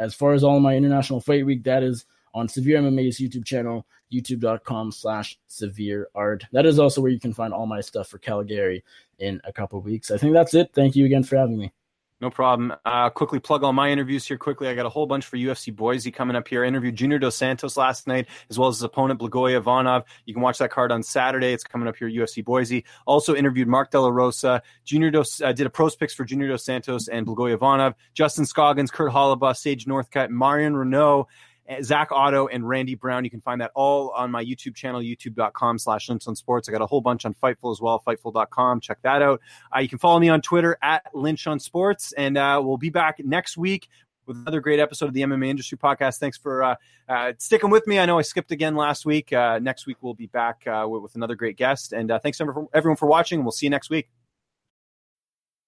[0.00, 3.86] as far as all my international fight week, that is on Severe MMA's YouTube channel,
[4.12, 6.44] youtube.com slash severe art.
[6.52, 8.82] That is also where you can find all my stuff for Calgary
[9.18, 10.10] in a couple weeks.
[10.10, 10.70] I think that's it.
[10.72, 11.72] Thank you again for having me.
[12.20, 12.74] No problem.
[12.84, 14.68] Uh, quickly plug all my interviews here quickly.
[14.68, 16.64] I got a whole bunch for UFC Boise coming up here.
[16.64, 20.04] I interviewed Junior Dos Santos last night, as well as his opponent Blagoy Ivanov.
[20.26, 21.54] You can watch that card on Saturday.
[21.54, 22.84] It's coming up here, UFC Boise.
[23.06, 24.62] Also interviewed Mark De La Rosa.
[24.84, 27.94] Junior Dos uh, did a pros picks for Junior Dos Santos and Blagoy Ivanov.
[28.12, 31.24] Justin Scoggins, Kurt Holobaugh, Sage Northcutt, Marion Reneau,
[31.82, 33.24] Zak Ottow and Randy Brown.
[33.24, 36.68] You can find that all on my YouTube channel, youtube.com slash Lynch on Sports.
[36.68, 38.80] I got a whole bunch on Fightful as well, fightful.com.
[38.80, 39.40] Check that out.
[39.74, 42.12] Uh, you can follow me on Twitter at Lynch on Sports.
[42.12, 43.88] And uh, we'll be back next week
[44.26, 46.18] with another great episode of the MMA Industry Podcast.
[46.18, 46.74] Thanks for uh,
[47.08, 47.98] uh, sticking with me.
[47.98, 49.32] I know I skipped again last week.
[49.32, 51.92] Uh, next week, we'll be back uh, with, with, another great guest.
[51.92, 53.42] And thanks everyone for watching.
[53.42, 54.08] We'll see you next week.